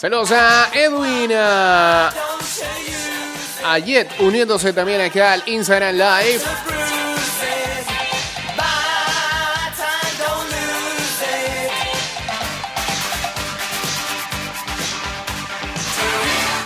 Saludos 0.07 0.31
a 0.31 0.69
Edwin, 0.73 1.33
a, 1.35 2.09
Don't 2.15 2.41
you 2.41 2.63
use 2.87 3.61
a 3.61 3.77
Jet, 3.77 4.07
uniéndose 4.21 4.71
también 4.71 5.01
acá 5.01 5.33
al 5.33 5.43
Instagram 5.45 5.95
Live. 5.95 6.41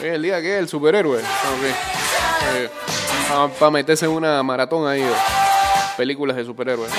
el 0.04 0.22
día 0.22 0.40
que 0.40 0.54
es 0.58 0.60
el 0.60 0.70
superhéroe. 0.70 1.24
Para 3.60 3.72
meterse 3.72 4.06
en 4.06 4.12
una 4.12 4.44
maratón 4.44 4.88
ahí 4.88 5.02
de 5.02 5.16
películas 5.98 6.38
de 6.38 6.46
superhéroes. 6.46 6.92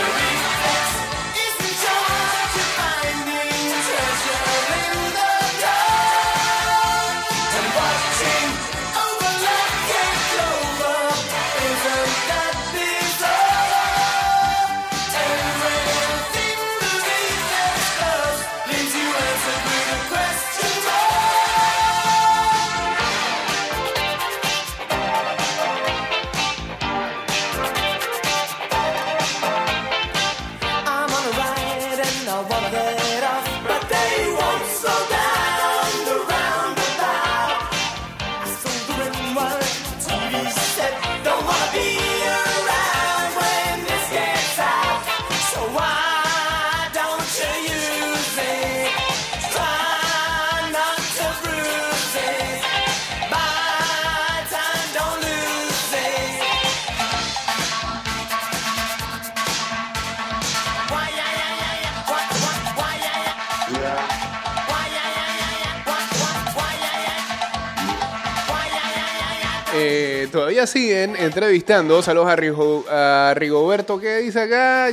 Siguen 70.66 71.16
entrevistando. 71.16 72.02
Saludos 72.02 72.28
a, 72.28 72.36
Rigo- 72.36 72.84
a 72.90 73.32
Rigoberto, 73.34 73.98
que 73.98 74.18
dice 74.18 74.42
acá? 74.42 74.90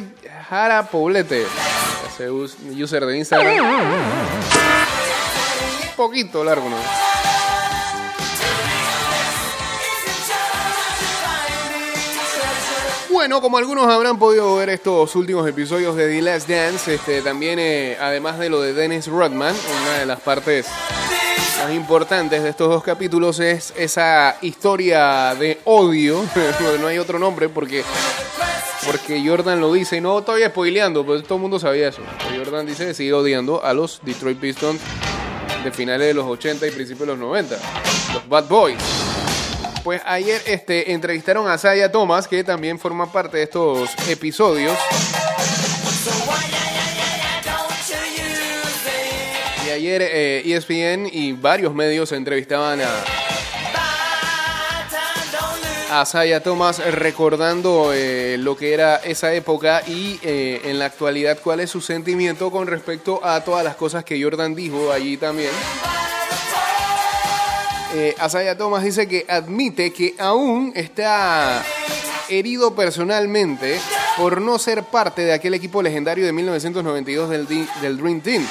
Jara 0.50 0.88
Poblete. 0.88 1.46
De 2.18 3.18
Instagram. 3.18 3.64
Un 3.64 3.90
poquito 5.96 6.44
largo, 6.44 6.70
¿no? 6.70 6.76
Bueno, 13.12 13.42
como 13.42 13.58
algunos 13.58 13.88
habrán 13.88 14.20
podido 14.20 14.56
ver 14.58 14.70
estos 14.70 15.16
últimos 15.16 15.48
episodios 15.48 15.96
de 15.96 16.08
The 16.08 16.22
Last 16.22 16.48
Dance, 16.48 16.94
este, 16.96 17.22
también, 17.22 17.58
eh, 17.60 17.98
además 18.00 18.38
de 18.40 18.50
lo 18.50 18.62
de 18.62 18.74
Dennis 18.74 19.08
Rodman, 19.08 19.56
una 19.84 19.98
de 20.00 20.06
las 20.06 20.20
partes 20.20 20.68
más 21.64 21.74
importantes 21.74 22.42
de 22.42 22.50
estos 22.50 22.70
dos 22.70 22.84
capítulos 22.84 23.40
es 23.40 23.74
esa 23.78 24.38
historia 24.42 25.36
de 25.36 25.60
odio, 25.66 26.24
no 26.82 26.88
hay 26.88 26.98
otro 26.98 27.20
nombre 27.20 27.50
porque, 27.50 27.84
porque 28.86 29.22
Jordan 29.26 29.60
lo 29.60 29.74
dice, 29.74 29.98
y 29.98 30.02
no 30.02 30.20
estoy 30.20 30.44
spoileando, 30.44 31.06
pero 31.06 31.22
todo 31.22 31.36
el 31.36 31.42
mundo 31.42 31.60
sabía 31.60 31.90
eso. 31.90 32.02
Jordan 32.36 32.66
dice 32.66 32.86
que 32.88 32.94
sigue 32.94 33.14
odiando 33.14 33.64
a 33.64 33.74
los 33.74 34.00
Detroit 34.04 34.40
Pistons 34.40 34.80
de 35.64 35.72
finales 35.72 36.08
de 36.08 36.14
los 36.14 36.26
80 36.26 36.68
y 36.68 36.72
principios 36.72 37.08
de 37.08 37.14
los 37.14 37.20
90, 37.20 37.56
los 38.14 38.30
Bad 38.30 38.48
Boys. 38.48 38.78
Pues 39.84 40.02
ayer 40.06 40.42
este, 40.46 40.94
entrevistaron 40.94 41.48
a 41.48 41.58
Saya 41.58 41.92
Thomas, 41.92 42.28
que 42.28 42.44
también 42.44 42.80
forma 42.80 43.12
parte 43.12 43.38
de 43.38 43.44
estos 43.44 43.90
episodios. 44.08 44.78
Ayer 49.72 50.02
eh, 50.02 50.42
ESPN 50.46 51.08
y 51.12 51.34
varios 51.34 51.74
medios 51.74 52.12
entrevistaban 52.12 52.80
a, 52.82 52.88
a 56.02 56.06
Saya 56.06 56.42
Thomas 56.44 56.80
recordando 56.94 57.92
eh, 57.94 58.38
lo 58.40 58.56
que 58.58 58.74
era 58.74 58.98
esa 58.98 59.34
época 59.34 59.82
y 59.88 60.20
eh, 60.24 60.62
en 60.66 60.80
la 60.80 60.86
actualidad 60.86 61.40
cuál 61.44 61.60
es 61.62 61.70
su 61.70 61.82
sentimiento 61.82 62.52
con 62.52 62.68
respecto 62.68 63.24
a 63.24 63.42
todas 63.44 63.64
las 63.64 63.76
cosas 63.76 64.04
que 64.04 64.22
Jordan 64.22 64.54
dijo 64.56 64.92
allí 64.92 65.18
también. 65.18 65.52
Asaya 68.20 68.56
Thomas 68.58 68.84
dice 68.84 69.08
que 69.08 69.26
admite 69.28 69.92
que 69.92 70.14
aún 70.20 70.72
está 70.76 71.64
herido 72.30 72.76
personalmente 72.76 73.80
por 74.16 74.42
no 74.42 74.60
ser 74.60 74.84
parte 74.84 75.24
de 75.24 75.34
aquel 75.34 75.56
equipo 75.56 75.82
legendario 75.82 76.24
de 76.26 76.32
1992 76.32 77.30
del, 77.32 77.48
Di- 77.48 77.68
del 77.82 77.98
Dream 77.98 78.22
Team. 78.22 78.46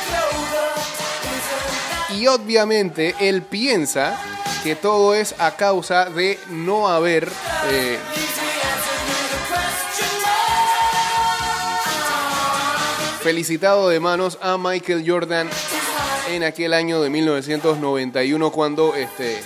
Y 2.16 2.26
obviamente 2.26 3.14
él 3.20 3.42
piensa 3.42 4.18
que 4.62 4.74
todo 4.74 5.14
es 5.14 5.34
a 5.38 5.56
causa 5.56 6.06
de 6.06 6.38
no 6.50 6.88
haber 6.88 7.28
eh, 7.70 7.98
felicitado 13.20 13.88
de 13.88 14.00
manos 14.00 14.38
a 14.40 14.56
Michael 14.56 15.04
Jordan 15.06 15.48
en 16.30 16.44
aquel 16.44 16.72
año 16.72 17.00
de 17.02 17.10
1991 17.10 18.52
cuando 18.52 18.94
este, 18.94 19.38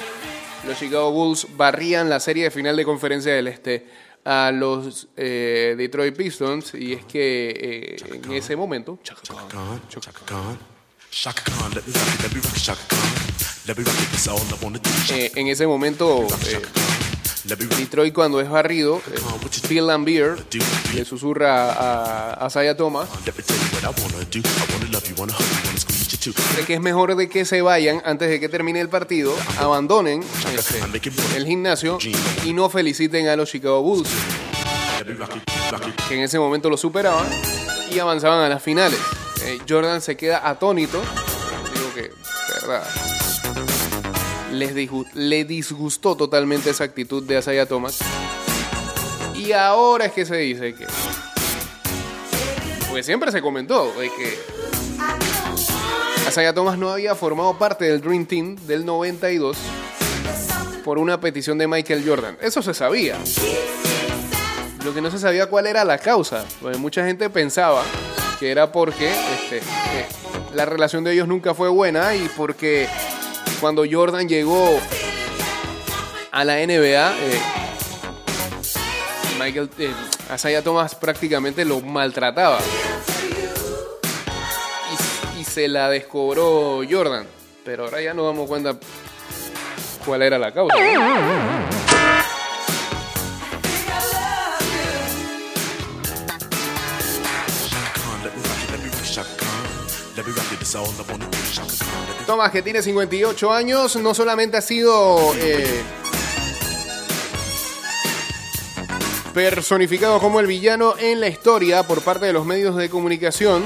los 0.67 0.79
Chicago 0.79 1.11
Bulls 1.11 1.49
barrían 1.57 2.09
la 2.09 2.21
serie 2.21 2.45
de 2.45 2.51
final 2.51 2.77
de 2.77 2.85
conferencia 2.85 3.35
del 3.35 3.49
Este 3.49 3.87
a 4.25 4.53
los 4.53 5.09
eh, 5.17 5.75
Detroit 5.77 6.17
Pistons. 6.17 6.75
Y 6.75 6.93
es 6.93 7.05
que 7.05 7.51
eh, 7.51 8.21
en 8.25 8.33
ese 8.33 8.57
momento 8.57 8.99
Eh, 15.11 15.31
en 15.37 15.47
ese 15.49 15.67
momento 15.67 16.27
eh. 16.47 16.63
Detroit 17.45 18.15
cuando 18.15 18.41
es 18.41 18.49
barrido 18.49 19.03
eh, 19.13 19.19
Phil 19.69 19.87
Lambier 19.87 20.37
le 20.95 21.05
susurra 21.05 21.73
a, 21.73 22.45
a 22.45 22.47
Isaiah 22.47 22.77
Thomas. 22.77 23.09
De 26.57 26.65
que 26.65 26.75
es 26.75 26.81
mejor 26.81 27.15
de 27.15 27.29
que 27.29 27.45
se 27.45 27.63
vayan 27.63 28.01
antes 28.05 28.31
de 28.31 28.41
que 28.41 28.49
termine 28.49 28.81
el 28.81 28.89
partido, 28.89 29.37
abandonen 29.59 30.23
este, 30.57 30.81
el 31.37 31.47
gimnasio 31.47 31.99
y 32.45 32.53
no 32.53 32.71
feliciten 32.71 33.29
a 33.29 33.37
los 33.37 33.51
Chicago 33.51 33.83
Bulls, 33.83 34.09
que 36.09 36.15
en 36.15 36.21
ese 36.21 36.39
momento 36.39 36.71
lo 36.71 36.77
superaban 36.77 37.27
y 37.91 37.99
avanzaban 37.99 38.41
a 38.45 38.49
las 38.49 38.63
finales. 38.63 38.99
Eh, 39.45 39.59
Jordan 39.69 40.01
se 40.01 40.17
queda 40.17 40.49
atónito, 40.49 41.01
digo 41.75 41.95
que, 41.95 42.13
verdad, 42.61 42.87
les 44.53 44.73
le 45.15 45.45
disgustó 45.45 46.17
totalmente 46.17 46.71
esa 46.71 46.85
actitud 46.85 47.25
de 47.25 47.39
Asaya 47.39 47.67
Thomas. 47.67 47.99
Y 49.35 49.53
ahora 49.53 50.05
es 50.05 50.13
que 50.13 50.25
se 50.25 50.37
dice 50.37 50.75
que, 50.75 50.87
pues 52.91 53.05
siempre 53.05 53.33
se 53.33 53.43
comentó 53.43 53.93
de 53.95 54.11
que 54.11 54.39
Asaya 56.29 56.55
Thomas 56.55 56.79
no 56.79 56.91
había 56.91 57.17
formado 57.17 57.59
parte 57.59 57.87
del 57.87 58.01
Dream 58.01 58.27
Team 58.27 58.57
del 58.67 58.87
92 58.87 59.57
por 60.85 60.99
una 60.99 61.21
petición 61.21 61.59
de 61.59 61.67
Michael 61.67 62.05
Jordan. 62.07 62.37
Eso 62.41 62.63
se 62.63 62.75
sabía. 62.75 63.19
Lo 64.85 64.95
que 64.95 65.01
no 65.01 65.11
se 65.11 65.19
sabía 65.19 65.47
cuál 65.47 65.67
era 65.67 65.85
la 65.85 65.99
causa. 65.99 66.45
Pues 66.61 66.79
mucha 66.79 67.05
gente 67.05 67.29
pensaba 67.31 67.83
que 68.43 68.51
era 68.51 68.73
porque 68.73 69.09
este, 69.09 69.63
la 70.53 70.65
relación 70.65 71.05
de 71.05 71.13
ellos 71.13 71.29
nunca 71.29 71.55
fue 71.55 71.69
buena 71.69 72.17
y 72.17 72.29
porque 72.37 72.89
cuando 73.61 73.85
Jordan 73.89 74.29
llegó 74.29 74.81
a 76.33 76.45
la 76.45 76.55
NBA, 76.55 77.13
eh, 77.21 77.41
Michael 79.39 79.71
eh, 79.79 79.95
Isaiah 80.35 80.61
Thomas 80.61 80.97
prácticamente 80.97 81.65
lo 81.65 81.83
maltrataba. 81.83 82.59
Y, 85.37 85.41
y 85.43 85.45
se 85.45 85.69
la 85.69 85.89
descobró 85.89 86.81
Jordan. 86.91 87.25
Pero 87.65 87.85
ahora 87.85 88.03
ya 88.03 88.13
nos 88.13 88.27
damos 88.27 88.49
cuenta 88.49 88.77
cuál 90.05 90.23
era 90.23 90.37
la 90.37 90.53
causa. 90.53 90.75
Thomas, 102.27 102.51
que 102.51 102.63
tiene 102.63 102.83
58 102.83 103.53
años, 103.53 103.97
no 103.97 104.15
solamente 104.15 104.57
ha 104.57 104.63
sido 104.63 105.35
eh, 105.37 105.83
personificado 109.35 110.21
como 110.21 110.41
el 110.41 110.47
villano 110.47 110.95
en 110.99 111.21
la 111.21 111.29
historia 111.29 111.83
por 111.83 112.03
parte 112.03 112.27
de 112.27 112.33
los 112.33 112.45
medios 112.45 112.77
de 112.77 112.89
comunicación, 112.91 113.63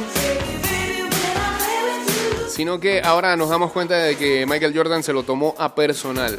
sino 2.48 2.80
que 2.80 3.02
ahora 3.02 3.36
nos 3.36 3.50
damos 3.50 3.72
cuenta 3.72 3.96
de 3.96 4.16
que 4.16 4.46
Michael 4.46 4.76
Jordan 4.76 5.02
se 5.02 5.12
lo 5.12 5.24
tomó 5.24 5.54
a 5.58 5.74
personal. 5.74 6.38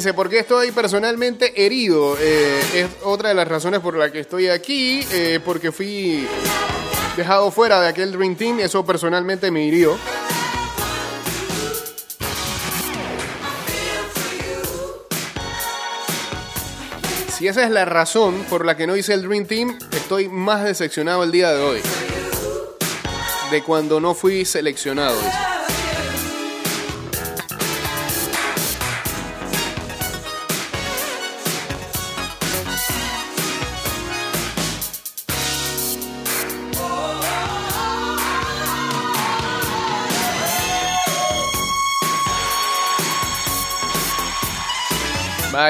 Dice, 0.00 0.14
¿por 0.14 0.30
qué 0.30 0.38
estoy 0.38 0.70
personalmente 0.70 1.62
herido? 1.62 2.16
Eh, 2.18 2.62
es 2.72 2.88
otra 3.02 3.28
de 3.28 3.34
las 3.34 3.46
razones 3.46 3.80
por 3.80 3.98
la 3.98 4.10
que 4.10 4.20
estoy 4.20 4.48
aquí, 4.48 5.06
eh, 5.12 5.40
porque 5.44 5.72
fui 5.72 6.26
dejado 7.18 7.50
fuera 7.50 7.82
de 7.82 7.88
aquel 7.88 8.10
Dream 8.10 8.34
Team, 8.34 8.60
eso 8.60 8.82
personalmente 8.82 9.50
me 9.50 9.62
hirió. 9.62 9.98
Si 17.36 17.46
esa 17.46 17.62
es 17.62 17.70
la 17.70 17.84
razón 17.84 18.46
por 18.48 18.64
la 18.64 18.78
que 18.78 18.86
no 18.86 18.96
hice 18.96 19.12
el 19.12 19.28
Dream 19.28 19.44
Team, 19.44 19.78
estoy 19.92 20.30
más 20.30 20.64
decepcionado 20.64 21.24
el 21.24 21.30
día 21.30 21.52
de 21.52 21.62
hoy. 21.62 21.80
De 23.50 23.62
cuando 23.62 24.00
no 24.00 24.14
fui 24.14 24.46
seleccionado. 24.46 25.20
dice. 25.20 25.49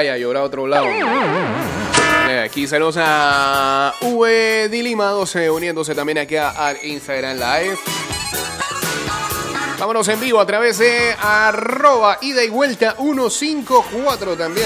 Vaya, 0.01 0.17
llora 0.17 0.39
a 0.39 0.43
otro 0.45 0.65
lado. 0.65 0.87
Eh, 2.27 2.41
Aquí 2.43 2.65
saludos 2.65 2.95
a 2.97 3.93
V 4.01 4.67
Dilima 4.67 5.05
12 5.09 5.51
uniéndose 5.51 5.93
también 5.93 6.17
aquí 6.17 6.37
a, 6.37 6.49
a 6.69 6.73
Instagram 6.83 7.37
Live. 7.37 7.77
Vámonos 9.77 10.07
en 10.07 10.19
vivo 10.19 10.39
a 10.39 10.45
través 10.47 10.79
de 10.79 11.15
arroba 11.21 12.17
ida 12.21 12.43
y 12.43 12.49
vuelta 12.49 12.95
154 12.97 14.35
también. 14.35 14.65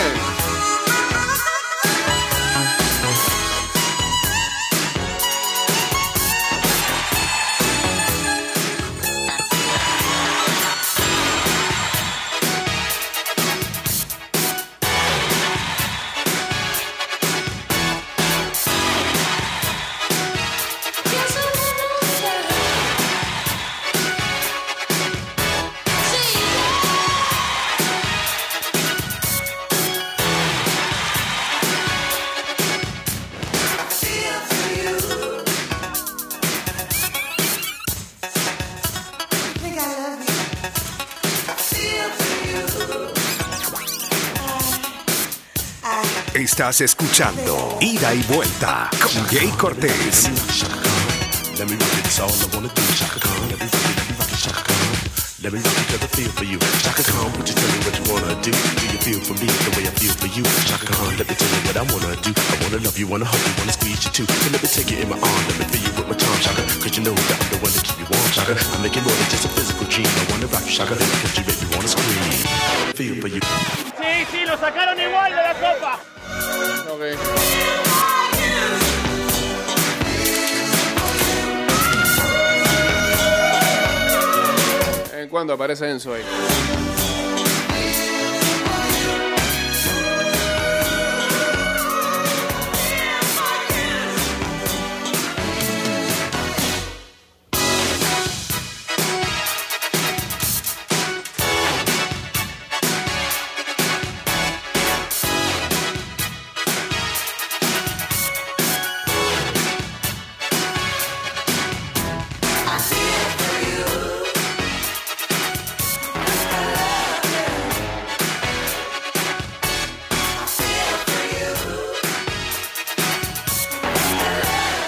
Estás 46.55 46.79
escuchando 46.79 47.77
Ida 47.81 48.13
y 48.13 48.23
Vuelta 48.31 48.89
con 49.03 49.27
Jay 49.27 49.49
Cortés. 49.57 50.31
Let 51.59 51.67
me 51.67 51.75
rock 51.75 51.83
it, 51.99 52.19
all 52.21 52.31
I 52.31 52.47
it, 52.47 52.79
it, 55.51 55.99
I 55.99 56.07
feel 56.15 56.31
for 56.31 56.45
you. 56.45 56.57
Shaka 56.79 57.03
Khan, 57.11 57.27
would 57.35 57.43
you 57.43 57.55
tell 57.59 57.67
me 57.67 57.79
what 57.83 57.91
you 57.99 58.05
wanna 58.07 58.39
do? 58.39 58.55
Do 58.55 58.85
you 58.87 58.99
feel 59.03 59.19
for 59.19 59.35
me 59.35 59.51
the 59.51 59.71
way 59.75 59.83
I 59.83 59.91
feel 59.99 60.15
for 60.15 60.31
you? 60.31 60.47
Shaka 60.63 60.87
Khan, 60.95 61.17
let 61.19 61.27
me 61.27 61.35
tell 61.35 61.51
you 61.51 61.59
what 61.67 61.75
I 61.75 61.83
wanna 61.91 62.15
do. 62.23 62.31
I 62.31 62.55
wanna 62.63 62.79
love 62.79 62.97
you, 62.97 63.07
wanna 63.11 63.27
hug 63.27 63.43
you, 63.43 63.53
wanna 63.59 63.75
squeeze 63.75 63.99
you 64.07 64.11
too. 64.15 64.23
So 64.23 64.47
let 64.55 64.63
me 64.63 64.69
take 64.71 64.95
you 64.95 65.03
in 65.03 65.09
my 65.11 65.19
arm, 65.19 65.41
let 65.51 65.59
me 65.59 65.65
feel 65.75 65.83
you 65.83 65.91
with 65.99 66.07
my 66.07 66.15
charm, 66.15 66.39
Shaka. 66.39 66.63
Cause 66.79 66.95
you 66.95 67.03
know 67.03 67.11
that 67.11 67.35
I'm 67.35 67.51
the 67.51 67.59
one 67.67 67.75
to 67.75 67.83
keep 67.83 67.99
you 67.99 68.07
warm, 68.07 68.31
Shaka. 68.31 68.55
I'm 68.55 68.79
making 68.79 69.03
more 69.03 69.11
than 69.11 69.27
just 69.27 69.43
a 69.43 69.51
physical 69.51 69.91
dream. 69.91 70.07
I 70.07 70.23
wanna 70.31 70.47
rock 70.47 70.63
you, 70.63 70.71
Shaka, 70.71 70.95
because 70.95 71.35
you 71.35 71.43
make 71.51 71.59
me 71.59 71.67
wanna 71.75 71.91
scream. 71.91 72.95
Feel 72.95 73.19
for 73.19 73.27
you. 73.27 73.43
Sí, 73.99 74.23
sí, 74.31 74.39
lo 74.47 74.55
sacaron 74.55 74.95
igual 74.95 75.35
de 75.35 75.43
la 75.43 75.53
copa. 75.59 76.14
¿En 85.13 85.29
cuándo 85.29 85.53
aparece 85.53 85.89
Enzo 85.89 86.13
ahí? 86.13 86.23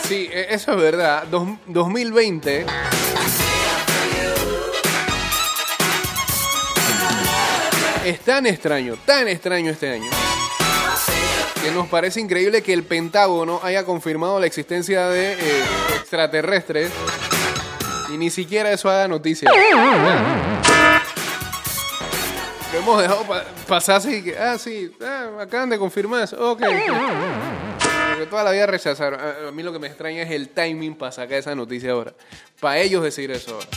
Sí, 0.07 0.29
e- 0.31 0.47
eso 0.53 0.71
es 0.71 0.77
verdad. 0.77 1.23
Dos- 1.29 1.47
2020. 1.67 2.65
Es 8.05 8.19
tan 8.21 8.45
extraño, 8.45 8.95
tan 9.05 9.27
extraño 9.27 9.71
este 9.71 9.89
año. 9.91 10.09
Que 11.61 11.71
nos 11.71 11.87
parece 11.87 12.21
increíble 12.21 12.61
que 12.61 12.71
el 12.71 12.83
Pentágono 12.83 13.59
haya 13.63 13.83
confirmado 13.83 14.39
la 14.39 14.45
existencia 14.45 15.07
de 15.09 15.33
eh, 15.33 15.63
extraterrestres 15.99 16.89
y 18.13 18.17
ni 18.17 18.29
siquiera 18.29 18.71
eso 18.71 18.89
haga 18.89 19.09
noticia. 19.09 19.49
Lo 22.71 22.79
hemos 22.79 23.01
dejado 23.01 23.23
pa- 23.23 23.43
pasar 23.67 23.97
así 23.97 24.23
que, 24.23 24.37
ah, 24.37 24.57
sí, 24.57 24.89
ah, 25.05 25.41
acaban 25.41 25.69
de 25.69 25.77
confirmar. 25.77 26.29
Ok. 26.39 26.61
Porque 28.17 28.31
toda 28.31 28.43
la 28.43 28.49
vida 28.49 28.65
rechazaron. 28.65 29.19
A 29.19 29.49
a 29.49 29.51
mí 29.51 29.61
lo 29.61 29.71
que 29.71 29.77
me 29.77 29.85
extraña 29.85 30.23
es 30.23 30.31
el 30.31 30.49
timing 30.49 30.95
para 30.95 31.11
sacar 31.11 31.37
esa 31.37 31.53
noticia 31.53 31.91
ahora. 31.91 32.15
Para 32.59 32.79
ellos 32.79 33.03
decir 33.03 33.29
eso 33.29 33.53
ahora. 33.53 33.67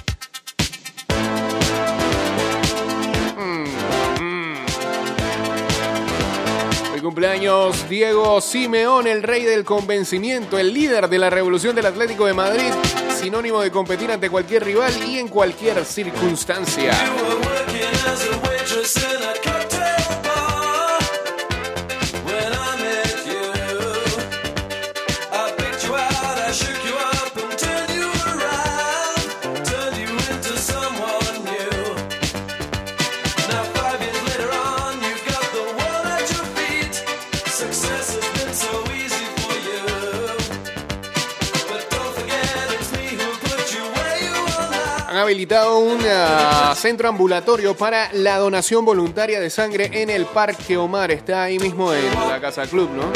Mm, 3.37 3.65
mm. 6.97 7.03
Cumpleaños 7.03 7.87
Diego 7.91 8.41
Simeón, 8.41 9.07
el 9.07 9.23
rey 9.23 9.45
del 9.45 9.63
convencimiento, 9.67 10.59
el 10.59 10.73
líder 10.73 11.11
de 11.11 11.19
la 11.19 11.29
revolución 11.29 11.77
del 11.77 11.85
Atlético 11.85 12.25
de 12.25 12.33
Madrid, 12.33 12.73
sinónimo 13.21 13.61
de 13.61 13.71
competir 13.71 14.11
ante 14.11 14.31
cualquier 14.31 14.65
rival 14.65 14.91
y 15.07 15.19
en 15.19 15.29
cualquier 15.29 15.85
circunstancia. 15.85 16.93
Habilitado 45.31 45.79
un 45.79 46.01
ah, 46.09 46.75
centro 46.75 47.09
ambulatorio 47.09 47.77
para 47.77 48.13
la 48.15 48.39
donación 48.39 48.85
voluntaria 48.85 49.39
de 49.39 49.49
sangre 49.49 49.89
en 50.03 50.11
el 50.11 50.27
Parque 50.27 50.77
Omar. 50.77 51.13
Está 51.13 51.45
ahí 51.45 51.61
mismo 51.61 51.95
en 51.95 52.13
la 52.29 52.41
Casa 52.41 52.67
Club, 52.67 52.91
¿no? 52.91 53.13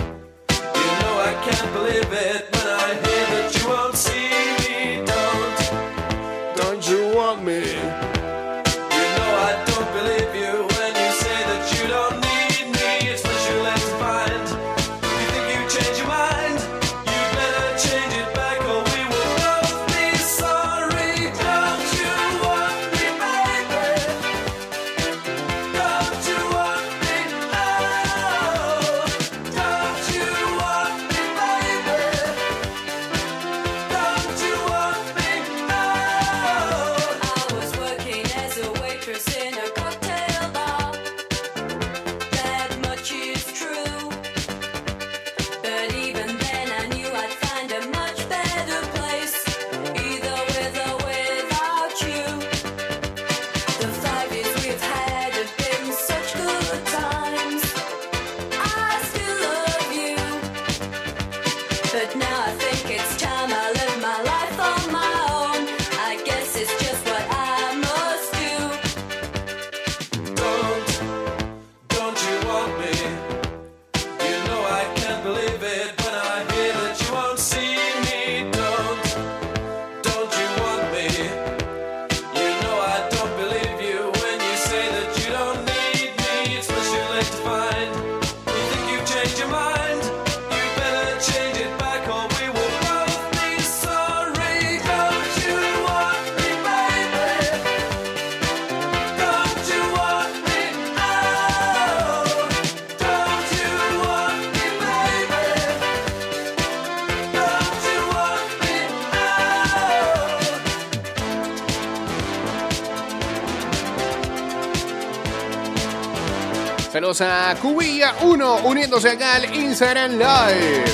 Saludos 116.95 117.22
a 117.22 117.57
Cubilla 117.61 118.14
1 118.22 118.59
uniéndose 118.66 119.09
acá 119.09 119.34
al 119.34 119.53
Instagram 119.53 120.12
Live. 120.12 120.84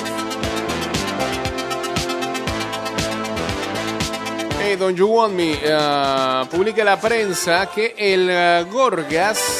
Hey, 4.62 4.76
Don't 4.76 4.96
You 4.96 5.08
Want 5.08 5.34
Me. 5.34 5.58
ah, 5.70 6.46
publica 6.50 6.82
la 6.84 6.98
prensa 6.98 7.66
que 7.66 7.94
el 7.98 8.30
ah, 8.30 8.62
Gorgas 8.62 9.59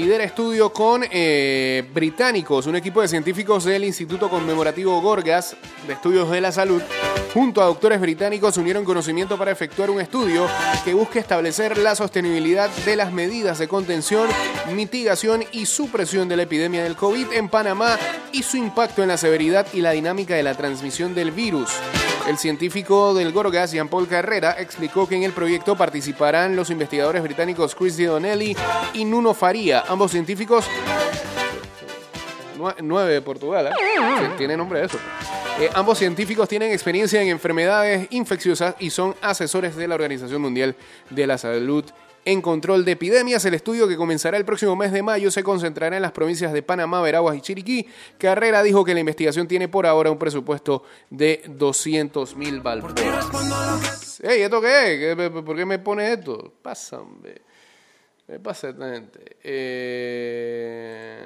lidera 0.00 0.24
estudio 0.24 0.72
con 0.72 1.04
eh, 1.10 1.84
británicos, 1.92 2.66
un 2.66 2.74
equipo 2.74 3.02
de 3.02 3.08
científicos 3.08 3.64
del 3.64 3.84
Instituto 3.84 4.30
Conmemorativo 4.30 5.00
Gorgas 5.02 5.56
de 5.86 5.92
Estudios 5.92 6.30
de 6.30 6.40
la 6.40 6.50
Salud, 6.52 6.80
junto 7.34 7.60
a 7.60 7.66
doctores 7.66 8.00
británicos, 8.00 8.56
unieron 8.56 8.84
conocimiento 8.84 9.36
para 9.36 9.50
efectuar 9.50 9.90
un 9.90 10.00
estudio 10.00 10.46
que 10.84 10.94
busca 10.94 11.20
establecer 11.20 11.76
la 11.76 11.94
sostenibilidad 11.94 12.70
de 12.86 12.96
las 12.96 13.12
medidas 13.12 13.58
de 13.58 13.68
contención, 13.68 14.28
mitigación 14.74 15.44
y 15.52 15.66
supresión 15.66 16.28
de 16.28 16.36
la 16.36 16.44
epidemia 16.44 16.82
del 16.82 16.96
COVID 16.96 17.32
en 17.32 17.50
Panamá 17.50 17.98
y 18.32 18.42
su 18.42 18.56
impacto 18.56 19.02
en 19.02 19.08
la 19.08 19.18
severidad 19.18 19.66
y 19.74 19.82
la 19.82 19.90
dinámica 19.90 20.34
de 20.34 20.42
la 20.42 20.54
transmisión 20.54 21.14
del 21.14 21.30
virus. 21.30 21.70
El 22.30 22.38
científico 22.38 23.12
del 23.12 23.32
Gorgas, 23.32 23.72
Jean-Paul 23.72 24.06
Carrera, 24.06 24.54
explicó 24.56 25.08
que 25.08 25.16
en 25.16 25.24
el 25.24 25.32
proyecto 25.32 25.74
participarán 25.76 26.54
los 26.54 26.70
investigadores 26.70 27.24
británicos 27.24 27.74
Chris 27.74 27.98
Donnelly 27.98 28.56
y 28.94 29.04
Nuno 29.04 29.34
Faría, 29.34 29.82
ambos 29.88 30.12
científicos 30.12 30.64
nue- 32.56 32.76
nueve 32.82 33.14
de 33.14 33.20
Portugal, 33.20 33.66
¿eh? 33.66 34.30
Tiene 34.38 34.56
nombre 34.56 34.78
de 34.78 34.86
eso. 34.86 34.98
Eh, 35.58 35.70
ambos 35.74 35.98
científicos 35.98 36.48
tienen 36.48 36.70
experiencia 36.70 37.20
en 37.20 37.30
enfermedades 37.30 38.06
infecciosas 38.10 38.76
y 38.78 38.90
son 38.90 39.16
asesores 39.22 39.74
de 39.74 39.88
la 39.88 39.96
Organización 39.96 40.40
Mundial 40.40 40.76
de 41.10 41.26
la 41.26 41.36
Salud 41.36 41.84
en 42.24 42.42
control 42.42 42.84
de 42.84 42.92
epidemias. 42.92 43.44
El 43.44 43.54
estudio 43.54 43.88
que 43.88 43.96
comenzará 43.96 44.36
el 44.36 44.44
próximo 44.44 44.76
mes 44.76 44.92
de 44.92 45.02
mayo 45.02 45.30
se 45.30 45.42
concentrará 45.42 45.96
en 45.96 46.02
las 46.02 46.12
provincias 46.12 46.52
de 46.52 46.62
Panamá, 46.62 47.00
Veraguas 47.02 47.36
y 47.36 47.40
Chiriquí. 47.40 47.86
Carrera 48.18 48.62
dijo 48.62 48.84
que 48.84 48.94
la 48.94 49.00
investigación 49.00 49.48
tiene 49.48 49.68
por 49.68 49.86
ahora 49.86 50.10
un 50.10 50.18
presupuesto 50.18 50.84
de 51.08 51.42
200 51.46 52.36
mil 52.36 52.60
balboas. 52.60 54.20
Ey, 54.22 54.42
¿esto 54.42 54.60
qué 54.60 55.30
¿Por 55.44 55.56
qué 55.56 55.64
me 55.64 55.78
pone 55.78 56.12
esto? 56.12 56.52
Pasa, 56.62 57.00
hombre. 58.30 58.30
Me 58.30 58.38
pasa. 58.38 58.72
Eh, 59.42 61.18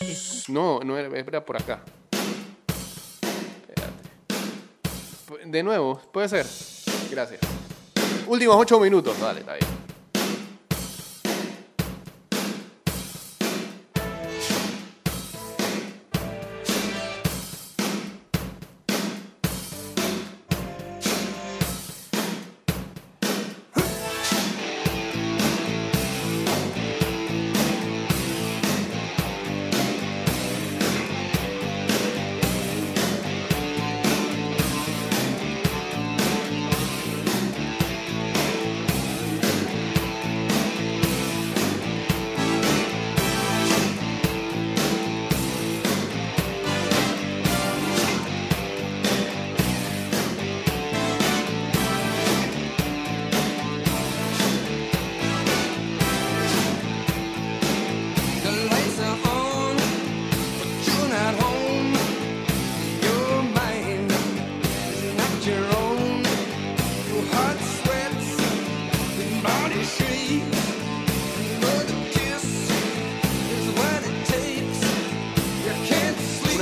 No, 0.50 0.80
no 0.82 0.96
era, 0.98 1.18
era 1.18 1.44
por 1.44 1.58
acá. 1.58 1.84
Espérate. 3.68 3.94
De 5.46 5.64
nuevo, 5.64 6.00
puede 6.14 6.30
ser. 6.30 6.46
Gracias. 7.10 7.42
Últimos 8.28 8.56
ocho 8.58 8.80
minutos. 8.80 9.20
Dale, 9.20 9.40
está 9.40 9.56
bien. 9.56 9.77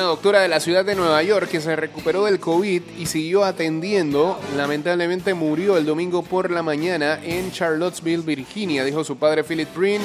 Doctora 0.06 0.42
de 0.42 0.48
la 0.48 0.60
ciudad 0.60 0.86
de 0.86 0.96
Nueva 0.96 1.22
York 1.24 1.50
que 1.50 1.62
se 1.62 1.76
recuperó 1.76 2.26
del 2.26 2.40
COVID 2.40 2.82
y 2.98 3.06
siguió 3.06 3.44
atendiendo, 3.44 4.40
lamentablemente 4.56 5.34
murió 5.34 5.78
el 5.78 5.86
domingo 5.86 6.24
por 6.24 6.52
la 6.52 6.64
mañana 6.64 7.20
en 7.24 7.52
Charlottesville, 7.52 8.24
Virginia, 8.24 8.84
dijo 8.84 9.04
su 9.04 9.18
padre 9.18 9.44
Philip 9.44 9.70
Brin. 9.76 10.02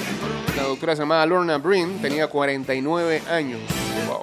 La 0.57 0.65
doctora 0.65 0.97
se 0.97 1.03
llamaba 1.03 1.25
Lorna 1.27 1.59
Brin, 1.59 2.01
tenía 2.03 2.27
49 2.27 3.23
años. 3.31 3.61
Wow. 4.07 4.23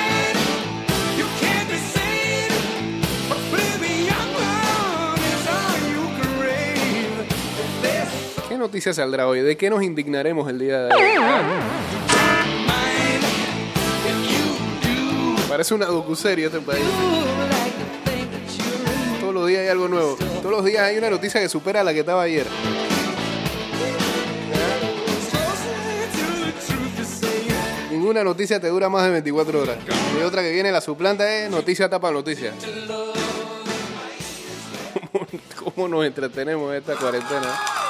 noticia 8.61 8.93
saldrá 8.93 9.27
hoy? 9.27 9.41
¿De 9.41 9.57
qué 9.57 9.71
nos 9.71 9.81
indignaremos 9.81 10.47
el 10.47 10.59
día 10.59 10.83
de 10.83 10.93
hoy? 10.93 11.01
Parece 15.49 15.73
una 15.73 15.87
docuserie 15.87 16.45
este 16.45 16.59
país. 16.59 16.85
Todos 19.19 19.33
los 19.33 19.47
días 19.47 19.61
hay 19.61 19.67
algo 19.69 19.87
nuevo. 19.87 20.15
Todos 20.15 20.51
los 20.51 20.63
días 20.63 20.83
hay 20.83 20.97
una 20.97 21.09
noticia 21.09 21.41
que 21.41 21.49
supera 21.49 21.81
a 21.81 21.83
la 21.83 21.91
que 21.91 22.01
estaba 22.01 22.21
ayer. 22.21 22.45
Ninguna 27.89 28.23
noticia 28.23 28.59
te 28.59 28.67
dura 28.67 28.89
más 28.89 29.03
de 29.05 29.09
24 29.09 29.59
horas. 29.59 29.77
Y 30.19 30.23
otra 30.23 30.43
que 30.43 30.51
viene, 30.51 30.71
la 30.71 30.81
suplanta 30.81 31.27
es 31.35 31.49
noticia 31.49 31.89
tapa 31.89 32.11
noticia. 32.11 32.53
¿Cómo, 35.11 35.27
cómo 35.75 35.87
nos 35.87 36.05
entretenemos 36.05 36.71
en 36.71 36.77
esta 36.77 36.95
cuarentena? 36.95 37.80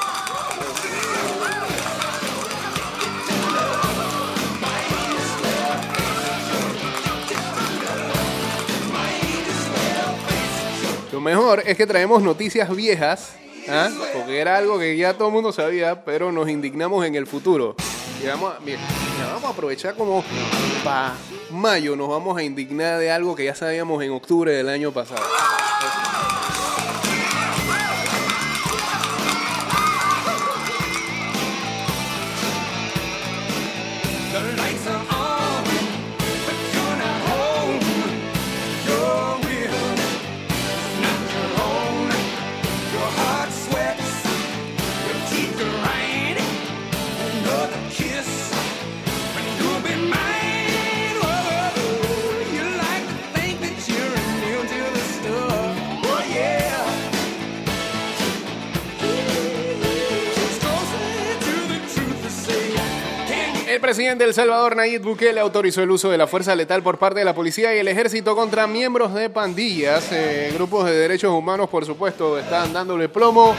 Lo 11.22 11.26
mejor 11.26 11.62
es 11.68 11.78
que 11.78 11.86
traemos 11.86 12.24
noticias 12.24 12.76
viejas, 12.76 13.34
¿ah? 13.70 13.92
porque 14.12 14.40
era 14.40 14.58
algo 14.58 14.80
que 14.80 14.98
ya 14.98 15.14
todo 15.14 15.28
el 15.28 15.34
mundo 15.36 15.52
sabía, 15.52 16.04
pero 16.04 16.32
nos 16.32 16.50
indignamos 16.50 17.06
en 17.06 17.14
el 17.14 17.28
futuro. 17.28 17.76
Vamos 18.26 18.56
a, 18.56 19.26
vamos 19.28 19.44
a 19.44 19.50
aprovechar 19.50 19.94
como 19.94 20.24
para 20.84 21.14
mayo 21.52 21.96
nos 21.96 22.10
vamos 22.10 22.36
a 22.40 22.42
indignar 22.42 22.98
de 22.98 23.12
algo 23.12 23.36
que 23.36 23.46
ya 23.46 23.54
sabíamos 23.54 24.02
en 24.02 24.14
octubre 24.14 24.52
del 24.52 24.68
año 24.68 24.92
pasado. 24.92 25.22
Presidente 63.82 64.24
de 64.24 64.30
El 64.30 64.34
Salvador, 64.34 64.76
Nayib 64.76 65.02
Bukele, 65.02 65.40
autorizó 65.42 65.82
el 65.82 65.92
uso 65.92 66.10
de 66.10 66.18
la 66.18 66.28
fuerza 66.28 66.56
letal 66.56 66.84
por 66.84 66.98
parte 66.98 67.20
de 67.20 67.26
la 67.26 67.36
policía 67.36 67.76
y 67.76 67.80
el 67.80 67.88
ejército 67.88 68.36
contra 68.36 68.68
miembros 68.68 69.14
de 69.14 69.30
pandillas. 69.30 70.10
Eh, 70.12 70.52
grupos 70.54 70.86
de 70.86 70.96
derechos 70.96 71.34
humanos, 71.34 71.68
por 71.70 71.86
supuesto, 71.86 72.38
están 72.38 72.72
dándole 72.72 73.10
plomo. 73.10 73.56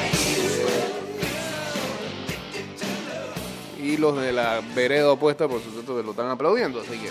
Y 3.82 3.96
los 3.96 4.18
de 4.20 4.32
la 4.32 4.62
vereda 4.74 5.10
opuesta, 5.10 5.48
por 5.48 5.60
supuesto, 5.60 5.96
que 5.96 6.02
lo 6.02 6.12
están 6.12 6.30
aplaudiendo. 6.30 6.80
Así 6.80 6.98
que. 6.98 7.08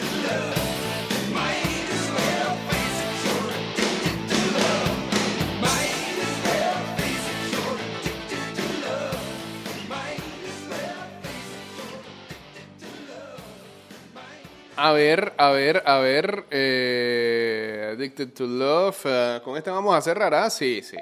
A 14.84 14.94
ver, 14.94 15.34
a 15.38 15.52
ver, 15.52 15.84
a 15.86 16.00
ver. 16.00 16.46
eh, 16.50 17.92
Addicted 17.94 18.30
to 18.34 18.48
Love. 18.48 18.98
eh, 19.06 19.40
con 19.44 19.56
este 19.56 19.70
vamos 19.70 19.96
a 19.96 20.02
cerrar, 20.02 20.34
¿ah? 20.34 20.50
Sí, 20.50 20.82
sí. 20.82 20.98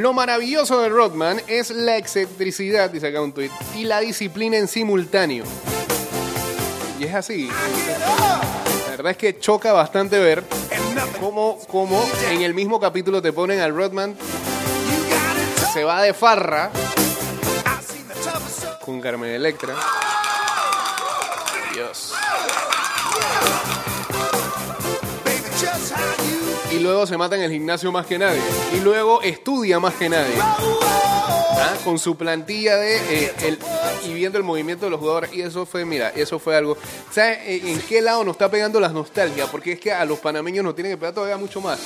Lo 0.00 0.14
maravilloso 0.14 0.80
de 0.80 0.88
Rodman 0.88 1.42
es 1.46 1.68
la 1.68 1.98
excentricidad, 1.98 2.88
dice 2.88 3.08
acá 3.08 3.20
un 3.20 3.34
tweet, 3.34 3.50
y 3.76 3.84
la 3.84 4.00
disciplina 4.00 4.56
en 4.56 4.66
simultáneo. 4.66 5.44
Y 6.98 7.04
es 7.04 7.14
así. 7.14 7.50
La 8.86 8.90
verdad 8.92 9.10
es 9.10 9.18
que 9.18 9.38
choca 9.38 9.74
bastante 9.74 10.18
ver 10.18 10.42
cómo, 11.20 11.58
cómo 11.68 12.02
en 12.30 12.40
el 12.40 12.54
mismo 12.54 12.80
capítulo 12.80 13.20
te 13.20 13.34
ponen 13.34 13.60
al 13.60 13.76
Rodman 13.76 14.16
se 15.70 15.84
va 15.84 16.00
de 16.00 16.14
farra 16.14 16.70
con 18.82 19.02
Carmen 19.02 19.32
Electra. 19.32 19.74
Luego 26.80 27.06
se 27.06 27.16
mata 27.18 27.36
en 27.36 27.42
el 27.42 27.50
gimnasio 27.50 27.92
más 27.92 28.06
que 28.06 28.18
nadie. 28.18 28.40
Y 28.72 28.80
luego 28.80 29.20
estudia 29.22 29.78
más 29.78 29.94
que 29.94 30.08
nadie. 30.08 30.34
¿Ah? 30.40 31.74
Con 31.84 31.98
su 31.98 32.16
plantilla 32.16 32.76
de 32.76 32.96
eh, 32.96 33.58
y 34.06 34.14
viendo 34.14 34.38
el 34.38 34.44
movimiento 34.44 34.86
de 34.86 34.90
los 34.90 35.00
jugadores. 35.00 35.32
Y 35.32 35.42
eso 35.42 35.66
fue, 35.66 35.84
mira, 35.84 36.08
eso 36.10 36.38
fue 36.38 36.56
algo. 36.56 36.76
¿Sabes 37.10 37.38
en 37.44 37.68
en 37.68 37.80
qué 37.82 38.00
lado 38.00 38.24
nos 38.24 38.32
está 38.32 38.50
pegando 38.50 38.80
las 38.80 38.92
nostalgias? 38.92 39.48
Porque 39.50 39.72
es 39.72 39.80
que 39.80 39.92
a 39.92 40.04
los 40.06 40.18
panameños 40.20 40.64
nos 40.64 40.74
tienen 40.74 40.92
que 40.92 40.96
pegar 40.96 41.14
todavía 41.14 41.36
mucho 41.36 41.60
más. 41.60 41.78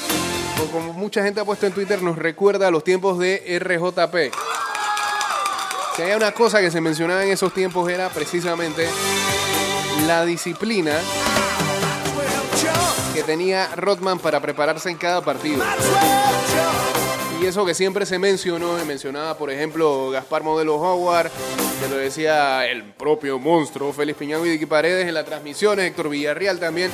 Como 0.72 0.92
mucha 0.92 1.22
gente 1.22 1.40
ha 1.40 1.44
puesto 1.44 1.66
en 1.66 1.72
Twitter, 1.72 2.00
nos 2.00 2.16
recuerda 2.16 2.68
a 2.68 2.70
los 2.70 2.84
tiempos 2.84 3.18
de 3.18 3.58
RJP. 3.58 4.32
Si 5.96 6.02
hay 6.02 6.12
una 6.14 6.32
cosa 6.32 6.60
que 6.60 6.70
se 6.70 6.80
mencionaba 6.80 7.24
en 7.24 7.30
esos 7.30 7.52
tiempos 7.52 7.88
era 7.90 8.08
precisamente 8.08 8.88
la 10.06 10.24
disciplina 10.24 10.92
que 13.14 13.22
tenía 13.22 13.68
Rodman 13.76 14.18
para 14.18 14.40
prepararse 14.40 14.90
en 14.90 14.96
cada 14.96 15.20
partido. 15.20 15.62
Y 17.40 17.46
eso 17.46 17.64
que 17.64 17.72
siempre 17.72 18.06
se 18.06 18.18
mencionó, 18.18 18.80
y 18.82 18.84
mencionaba 18.84 19.38
por 19.38 19.52
ejemplo 19.52 20.10
Gaspar 20.10 20.42
Modelo 20.42 20.74
Howard, 20.76 21.30
que 21.80 21.88
lo 21.88 21.96
decía 21.96 22.66
el 22.66 22.82
propio 22.82 23.38
monstruo, 23.38 23.92
Félix 23.92 24.18
Piñán 24.18 24.44
y 24.44 24.50
Vicky 24.50 24.66
Paredes 24.66 25.06
en 25.06 25.14
las 25.14 25.24
transmisiones, 25.24 25.86
Héctor 25.86 26.08
Villarreal 26.08 26.58
también, 26.58 26.90